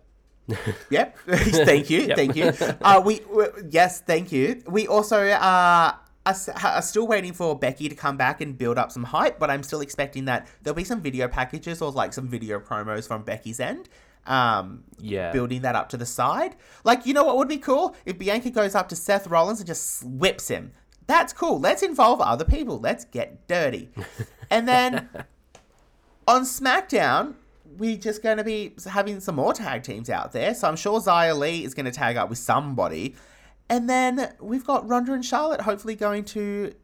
Yep. 0.91 1.19
thank 1.29 1.91
you. 1.91 2.01
Yep. 2.01 2.17
Thank 2.17 2.37
you. 2.37 2.53
Uh, 2.81 3.03
we, 3.05 3.21
we 3.31 3.45
yes, 3.71 4.01
thank 4.01 4.33
you. 4.33 4.63
We 4.67 4.87
also 4.89 5.29
uh, 5.29 5.93
are, 6.27 6.35
are 6.65 6.83
still 6.83 7.07
waiting 7.07 7.33
for 7.33 7.59
Becky 7.59 7.89
to 7.89 7.95
come 7.95 8.17
back 8.17 8.41
and 8.41 8.57
build 8.57 8.79
up 8.79 8.93
some 8.93 9.05
hype, 9.05 9.39
but 9.39 9.51
I'm 9.51 9.63
still 9.63 9.81
expecting 9.81 10.27
that 10.27 10.47
there'll 10.63 10.77
be 10.77 10.85
some 10.85 11.01
video 11.01 11.29
packages 11.29 11.83
or 11.83 11.91
like 11.91 12.13
some 12.13 12.29
video 12.29 12.61
promos 12.61 13.07
from 13.09 13.23
Becky's 13.23 13.61
end. 13.61 13.89
Um, 14.27 14.85
Yeah. 14.99 15.33
Building 15.33 15.63
that 15.63 15.75
up 15.75 15.89
to 15.91 15.97
the 15.97 16.07
side. 16.07 16.57
Like, 16.85 17.07
you 17.07 17.15
know 17.15 17.25
what 17.25 17.37
would 17.39 17.49
be 17.49 17.59
cool? 17.59 17.97
If 18.07 18.19
Bianca 18.19 18.51
goes 18.51 18.75
up 18.75 18.89
to 18.91 18.97
Seth 18.97 19.27
Rollins 19.27 19.61
and 19.61 19.67
just 19.67 20.05
whips 20.05 20.49
him. 20.49 20.73
That's 21.09 21.33
cool. 21.33 21.59
Let's 21.59 21.83
involve 21.83 22.21
other 22.21 22.45
people. 22.45 22.79
Let's 22.79 23.05
get 23.05 23.49
dirty. 23.49 23.91
and 24.51 24.69
then 24.69 25.09
on 26.29 26.43
SmackDown, 26.43 27.35
we're 27.77 27.97
just 27.97 28.23
going 28.23 28.37
to 28.37 28.45
be 28.45 28.75
having 28.89 29.19
some 29.21 29.35
more 29.35 29.53
tag 29.53 29.83
teams 29.83 30.09
out 30.09 30.33
there. 30.33 30.55
So 30.55 30.69
I'm 30.69 30.77
sure 30.77 31.01
Xia 31.01 31.37
Li 31.37 31.65
is 31.65 31.75
going 31.75 31.87
to 31.87 31.93
tag 31.93 32.17
up 32.17 32.29
with 32.29 32.39
somebody. 32.39 33.17
And 33.73 33.89
then 33.89 34.35
we've 34.39 34.67
got 34.67 34.87
Ronda 34.87 35.15
and 35.15 35.25
Charlotte 35.25 35.63
hopefully 35.63 35.97
going 35.97 36.25
to 36.27 36.75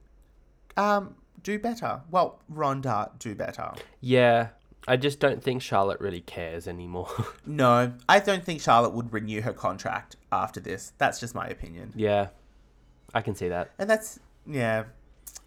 um, 0.79 1.17
do 1.43 1.59
better. 1.59 2.01
Well, 2.11 2.41
Ronda 2.49 3.11
do 3.19 3.35
better. 3.35 3.73
yeah. 4.01 4.49
I 4.87 4.97
just 4.97 5.21
don't 5.21 5.43
think 5.43 5.61
Charlotte 5.61 6.01
really 6.01 6.23
cares 6.23 6.67
anymore. 6.67 7.11
No, 7.47 7.93
I 8.09 8.21
don't 8.21 8.43
think 8.43 8.63
Charlotte 8.63 8.95
would 8.95 9.13
renew 9.13 9.43
her 9.43 9.53
contract 9.53 10.17
after 10.33 10.61
this. 10.61 10.95
That's 10.97 11.21
just 11.21 11.35
my 11.35 11.47
opinion. 11.47 11.93
yeah, 11.95 12.29
I 13.13 13.21
can 13.21 13.35
see 13.35 13.49
that. 13.49 13.71
And 13.79 13.91
that's, 13.91 14.19
yeah. 14.47 14.85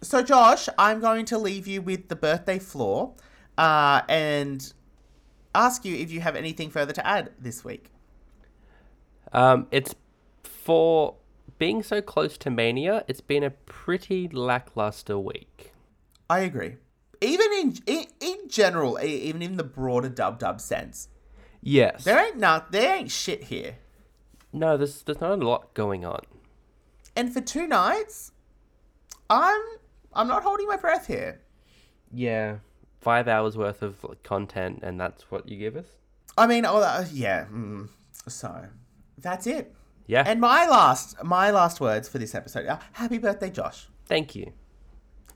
So, 0.00 0.22
Josh, 0.22 0.68
I'm 0.78 1.00
going 1.00 1.24
to 1.24 1.38
leave 1.38 1.66
you 1.66 1.82
with 1.82 2.08
the 2.08 2.14
birthday 2.14 2.60
floor 2.60 3.14
uh, 3.58 4.02
and 4.08 4.72
ask 5.56 5.84
you 5.84 5.96
if 5.96 6.12
you 6.12 6.20
have 6.20 6.36
anything 6.36 6.70
further 6.70 6.92
to 6.92 7.04
add 7.04 7.30
this 7.36 7.64
week. 7.64 7.90
Um, 9.32 9.66
it's 9.72 9.92
for 10.44 11.16
being 11.58 11.82
so 11.82 12.00
close 12.02 12.36
to 12.38 12.50
Mania. 12.50 13.04
It's 13.08 13.20
been 13.20 13.42
a 13.42 13.50
pretty 13.50 14.28
lackluster 14.28 15.18
week. 15.18 15.72
I 16.28 16.40
agree. 16.40 16.76
Even 17.20 17.52
in 17.52 17.78
in, 17.86 18.06
in 18.20 18.48
general, 18.48 18.98
even 19.00 19.42
in 19.42 19.56
the 19.56 19.64
broader 19.64 20.08
dub 20.08 20.38
dub 20.38 20.60
sense, 20.60 21.08
Yes. 21.60 22.04
there 22.04 22.24
ain't 22.24 22.38
not 22.38 22.72
there 22.72 22.96
ain't 22.96 23.10
shit 23.10 23.44
here. 23.44 23.76
No, 24.52 24.76
there's 24.76 25.02
there's 25.02 25.20
not 25.20 25.38
a 25.40 25.46
lot 25.46 25.72
going 25.74 26.04
on. 26.04 26.20
And 27.14 27.32
for 27.32 27.40
two 27.40 27.66
nights, 27.66 28.32
I'm 29.30 29.60
I'm 30.12 30.26
not 30.28 30.42
holding 30.42 30.66
my 30.66 30.76
breath 30.76 31.06
here. 31.06 31.40
Yeah. 32.12 32.56
Five 33.00 33.26
hours 33.26 33.56
worth 33.56 33.82
of 33.82 34.04
content, 34.22 34.80
and 34.82 35.00
that's 35.00 35.30
what 35.30 35.48
you 35.48 35.56
give 35.58 35.76
us. 35.76 35.86
I 36.38 36.46
mean, 36.46 36.64
oh 36.64 36.76
uh, 36.76 37.04
yeah. 37.12 37.46
Mm, 37.52 37.88
so 38.28 38.64
that's 39.18 39.46
it. 39.46 39.74
Yeah. 40.12 40.24
And 40.26 40.40
my 40.40 40.66
last 40.68 41.22
my 41.24 41.50
last 41.50 41.80
words 41.80 42.06
for 42.06 42.18
this 42.18 42.34
episode 42.34 42.66
are 42.66 42.78
happy 42.92 43.16
birthday, 43.18 43.48
Josh. 43.48 43.88
Thank 44.06 44.34
you. 44.34 44.52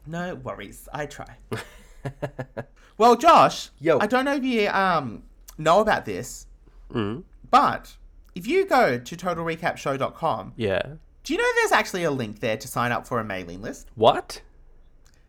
No 0.06 0.34
worries, 0.34 0.86
I 0.92 1.06
try. 1.06 1.38
well, 2.98 3.16
Josh, 3.16 3.70
Yo. 3.80 3.98
I 3.98 4.06
don't 4.06 4.24
know 4.26 4.34
if 4.34 4.44
you 4.44 4.68
um 4.68 5.22
know 5.58 5.80
about 5.80 6.04
this, 6.04 6.46
Mm. 6.92 7.24
but 7.50 7.96
if 8.34 8.46
you 8.46 8.66
go 8.66 8.98
to 8.98 9.16
totalrecapshow.com, 9.16 10.52
Yeah. 10.56 10.82
do 11.24 11.32
you 11.32 11.38
know 11.38 11.48
there's 11.56 11.72
actually 11.72 12.04
a 12.04 12.10
link 12.10 12.40
there 12.40 12.58
to 12.58 12.68
sign 12.68 12.92
up 12.92 13.06
for 13.06 13.18
a 13.18 13.24
mailing 13.24 13.62
list? 13.62 13.88
What? 13.94 14.42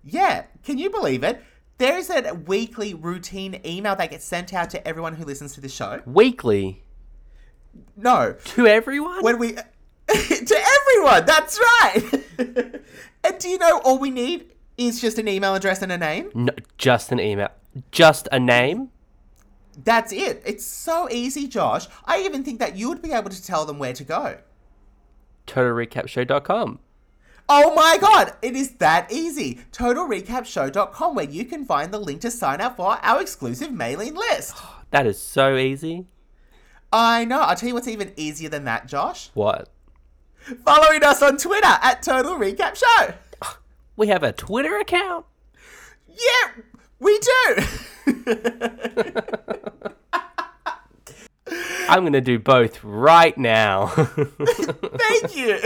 Yeah, 0.03 0.45
can 0.63 0.77
you 0.77 0.89
believe 0.89 1.23
it? 1.23 1.41
There 1.77 1.97
is 1.97 2.09
a 2.09 2.33
weekly 2.33 2.93
routine 2.93 3.61
email 3.65 3.95
that 3.95 4.09
gets 4.11 4.25
sent 4.25 4.53
out 4.53 4.69
to 4.71 4.87
everyone 4.87 5.15
who 5.15 5.23
listens 5.25 5.53
to 5.55 5.61
the 5.61 5.69
show. 5.69 6.01
Weekly 6.05 6.83
No, 7.95 8.35
to 8.45 8.67
everyone? 8.67 9.23
when 9.23 9.37
we 9.39 9.53
to 10.07 10.65
everyone. 10.87 11.25
That's 11.25 11.59
right. 11.59 12.03
and 13.23 13.39
do 13.39 13.49
you 13.49 13.57
know 13.57 13.81
all 13.83 13.99
we 13.99 14.09
need 14.09 14.53
is 14.77 15.01
just 15.01 15.17
an 15.17 15.27
email 15.27 15.55
address 15.55 15.81
and 15.81 15.91
a 15.91 15.97
name? 15.97 16.31
no, 16.33 16.53
just 16.77 17.11
an 17.11 17.19
email. 17.19 17.49
Just 17.91 18.27
a 18.31 18.39
name? 18.39 18.89
That's 19.83 20.11
it. 20.11 20.41
It's 20.45 20.65
so 20.65 21.07
easy, 21.11 21.47
Josh. 21.47 21.87
I 22.05 22.21
even 22.21 22.43
think 22.43 22.59
that 22.59 22.75
you 22.75 22.89
would 22.89 23.01
be 23.01 23.11
able 23.11 23.29
to 23.29 23.43
tell 23.43 23.65
them 23.65 23.77
where 23.77 23.93
to 23.93 24.03
go. 24.03 24.37
TotalRecapShow.com. 25.45 26.79
Oh 27.49 27.73
my 27.75 27.97
god, 28.01 28.33
it 28.41 28.55
is 28.55 28.71
that 28.75 29.11
easy. 29.11 29.59
TotalRecapShow.com, 29.71 31.15
where 31.15 31.25
you 31.25 31.45
can 31.45 31.65
find 31.65 31.93
the 31.93 31.99
link 31.99 32.21
to 32.21 32.31
sign 32.31 32.59
up 32.59 32.75
for 32.75 32.97
our 33.01 33.21
exclusive 33.21 33.71
mailing 33.71 34.15
list. 34.15 34.55
That 34.89 35.05
is 35.05 35.21
so 35.21 35.57
easy. 35.57 36.05
I 36.91 37.25
know. 37.25 37.41
I'll 37.41 37.55
tell 37.55 37.69
you 37.69 37.75
what's 37.75 37.87
even 37.87 38.13
easier 38.15 38.49
than 38.49 38.65
that, 38.65 38.87
Josh. 38.87 39.29
What? 39.33 39.69
Following 40.63 41.03
us 41.03 41.21
on 41.21 41.37
Twitter 41.37 41.67
at 41.81 42.01
Total 42.01 42.33
Recap 42.33 42.75
Show. 42.75 43.13
We 43.97 44.07
have 44.07 44.23
a 44.23 44.31
Twitter 44.31 44.77
account? 44.77 45.25
Yeah, 46.07 46.63
we 46.99 47.19
do. 47.19 47.57
I'm 51.89 52.01
going 52.01 52.13
to 52.13 52.21
do 52.21 52.37
both 52.37 52.83
right 52.83 53.37
now. 53.37 53.87
thank 53.87 55.35
you. 55.35 55.57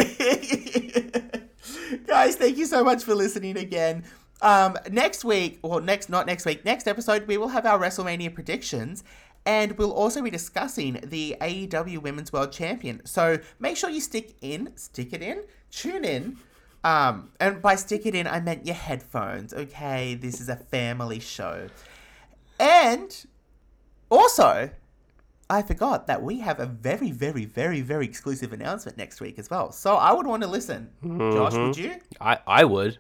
Guys, 2.08 2.36
thank 2.36 2.58
you 2.58 2.66
so 2.66 2.84
much 2.84 3.04
for 3.04 3.16
listening 3.16 3.58
again. 3.58 4.04
Um, 4.42 4.78
next 4.90 5.24
week, 5.24 5.60
or 5.62 5.82
next, 5.82 6.10
not 6.10 6.26
next 6.26 6.46
week, 6.46 6.66
next 6.66 6.88
episode, 6.88 7.28
we 7.28 7.38
will 7.38 7.50
have 7.50 7.66
our 7.66 7.80
WrestleMania 7.80 8.34
predictions. 8.34 9.04
And 9.46 9.78
we'll 9.78 9.94
also 9.94 10.22
be 10.22 10.30
discussing 10.30 11.00
the 11.04 11.36
AEW 11.42 12.00
Women's 12.00 12.32
World 12.32 12.52
Champion. 12.52 13.02
So 13.06 13.40
make 13.60 13.76
sure 13.76 13.90
you 13.90 14.02
stick 14.02 14.36
in, 14.42 14.72
stick 14.76 15.14
it 15.14 15.22
in, 15.22 15.44
tune 15.72 16.06
in. 16.06 16.38
Um, 16.84 17.32
and 17.40 17.62
by 17.62 17.76
stick 17.76 18.06
it 18.06 18.16
in, 18.16 18.28
I 18.28 18.40
meant 18.40 18.66
your 18.66 18.76
headphones. 18.76 19.54
Okay, 19.54 20.16
this 20.16 20.40
is 20.40 20.50
a 20.50 20.56
family 20.56 21.20
show. 21.20 21.68
And 22.60 23.26
also, 24.10 24.70
I 25.50 25.62
forgot 25.64 26.08
that 26.08 26.22
we 26.22 26.40
have 26.40 26.60
a 26.60 26.66
very, 26.66 27.12
very, 27.12 27.46
very, 27.46 27.82
very 27.82 28.06
exclusive 28.06 28.54
announcement 28.54 28.98
next 28.98 29.22
week 29.22 29.40
as 29.40 29.50
well. 29.50 29.72
So 29.72 29.96
I 29.96 30.14
would 30.14 30.28
want 30.28 30.44
to 30.44 30.50
listen. 30.50 30.90
Josh, 31.04 31.54
would 31.56 31.78
you? 31.78 31.96
I, 32.20 32.40
I 32.46 32.64
would. 32.64 33.00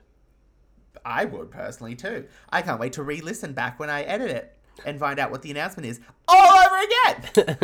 I 1.06 1.26
would 1.26 1.52
personally 1.52 1.96
too. 1.96 2.26
I 2.50 2.62
can't 2.62 2.80
wait 2.80 2.94
to 2.94 3.04
re 3.04 3.22
listen 3.22 3.54
back 3.54 3.80
when 3.80 3.89
I 3.89 4.02
edit 4.04 4.32
it 4.32 4.58
and 4.86 5.00
find 5.00 5.20
out 5.20 5.32
what 5.32 5.42
the 5.42 5.52
announcement 5.52 5.88
is 5.88 6.00
all 6.28 6.54
over 6.66 6.76
again. 6.84 7.58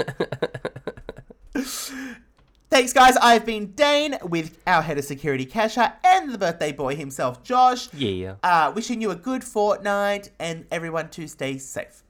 Thanks, 2.69 2.91
guys. 2.91 3.15
I've 3.17 3.45
been 3.45 3.71
Dane 3.71 4.17
with 4.21 4.59
our 4.67 4.81
head 4.81 4.97
of 4.97 5.05
security, 5.05 5.45
Kesha, 5.45 5.93
and 6.03 6.33
the 6.33 6.37
birthday 6.37 6.71
boy 6.73 6.95
himself, 6.95 7.41
Josh. 7.43 7.91
Yeah. 7.93 8.09
Yeah. 8.09 8.35
Uh, 8.43 8.71
wishing 8.75 9.01
you 9.01 9.09
a 9.09 9.15
good 9.15 9.43
fortnight 9.43 10.31
and 10.37 10.65
everyone 10.69 11.09
to 11.11 11.27
stay 11.27 11.57
safe. 11.57 12.03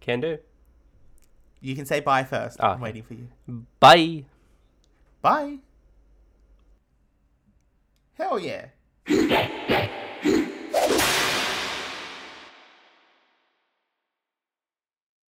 Can 0.00 0.20
do. 0.20 0.38
You 1.60 1.74
can 1.74 1.84
say 1.84 1.98
bye 2.00 2.22
first. 2.22 2.58
Ah, 2.60 2.68
I'm 2.68 2.74
okay. 2.74 2.82
waiting 2.84 3.02
for 3.02 3.14
you. 3.14 3.28
Bye. 3.80 4.24
Bye. 5.20 5.58
Hell 8.14 8.38
yeah. 8.38 8.66